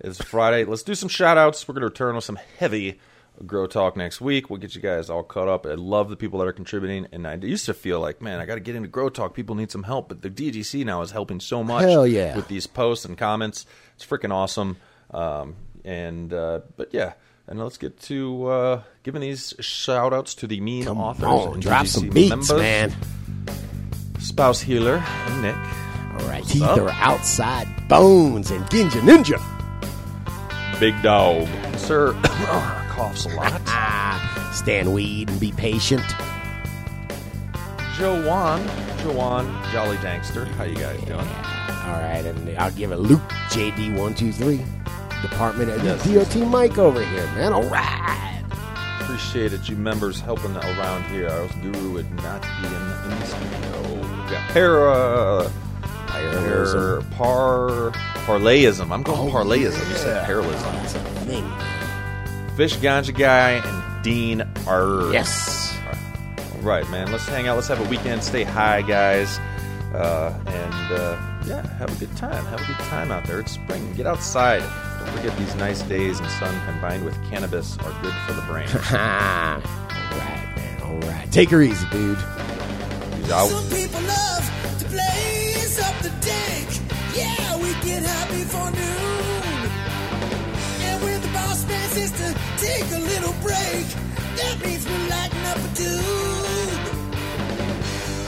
[0.00, 0.64] It's Friday.
[0.64, 1.66] Let's do some shout outs.
[1.66, 3.00] We're going to return with some heavy
[3.46, 4.50] Grow Talk next week.
[4.50, 5.66] We'll get you guys all caught up.
[5.66, 7.06] I love the people that are contributing.
[7.12, 9.34] And I used to feel like, man, I got to get into Grow Talk.
[9.34, 10.08] People need some help.
[10.08, 12.34] But the DGC now is helping so much Hell yeah.
[12.34, 13.66] with these posts and comments.
[13.94, 14.76] It's freaking awesome.
[15.10, 17.12] Um, and, uh, but yeah.
[17.46, 21.52] And let's get to uh, giving these shout outs to the mean Come authors on,
[21.54, 22.52] and drop DGC some beats, members.
[22.52, 22.94] man.
[24.18, 25.02] Spouse Healer
[25.40, 25.54] Nick.
[26.18, 26.78] All right, teeth up?
[26.78, 29.40] are outside bones and Ginja Ninja.
[30.80, 31.46] Big dog.
[31.78, 32.12] Sir
[32.90, 33.60] coughs a lot.
[33.66, 36.02] Ah, stand weed and be patient.
[37.96, 38.66] Joanne,
[38.98, 40.46] Joanne, Jolly Dankster.
[40.52, 41.18] How you guys doing?
[41.20, 44.62] All right, and I'll give it Luke JD one two three.
[45.22, 46.04] Department of Yes.
[46.34, 47.52] DOT Mike over here, man.
[47.52, 48.42] All right.
[49.00, 51.28] Appreciate it, you members helping around here.
[51.28, 53.94] Our guru would not be in, in the studio.
[53.94, 55.50] We've para,
[56.22, 57.90] par, par,
[58.26, 58.90] parlayism.
[58.90, 59.88] I'm going Oh, parlayism.
[59.88, 60.26] You said yeah.
[60.26, 60.72] paralysm.
[60.72, 62.56] That's a thing.
[62.56, 65.12] Fish Ganja Guy and Dean R.
[65.12, 65.76] Yes.
[66.54, 67.12] All right, man.
[67.12, 67.56] Let's hang out.
[67.56, 68.22] Let's have a weekend.
[68.22, 69.38] Stay high, guys.
[69.94, 72.44] Uh, and uh, yeah, have a good time.
[72.46, 73.40] Have a good time out there.
[73.40, 73.92] It's spring.
[73.94, 74.60] Get outside.
[74.98, 78.68] Don't forget these nice days and sun combined with cannabis are good for the brain.
[78.68, 79.60] Ha.
[80.12, 80.82] all right, man.
[80.82, 81.30] All right.
[81.32, 82.18] Take her easy, dude.
[83.16, 83.50] He's out.
[87.96, 89.70] Get high before noon.
[90.86, 92.28] And when the boss man says to
[92.64, 93.86] take a little break,
[94.40, 96.84] that means we're lighting up a tube.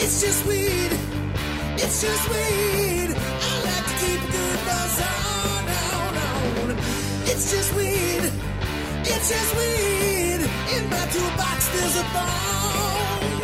[0.03, 0.93] It's just weed.
[1.83, 3.11] It's just weed.
[3.49, 6.71] I like to keep a good buzz on, on, on.
[7.31, 8.25] It's just weed.
[9.12, 10.41] It's just weed.
[10.75, 13.43] In my toolbox, there's a bone.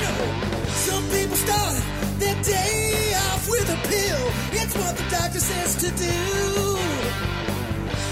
[0.89, 1.94] Some people start
[2.25, 4.25] their day off with a pill.
[4.61, 6.21] It's what the doctor says to do.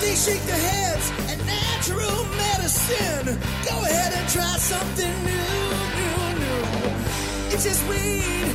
[0.03, 3.27] They shake their heads at natural medicine.
[3.69, 5.57] Go ahead and try something new,
[5.99, 6.61] new, new.
[7.53, 8.49] It's just weed.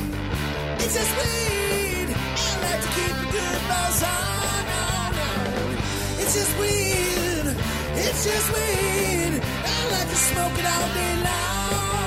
[0.83, 2.07] It's just weed.
[2.45, 5.69] I like to keep a good buzz on, on, on.
[6.21, 7.45] It's just weed.
[8.05, 9.33] It's just weed.
[9.73, 12.06] I like to smoke it all day long.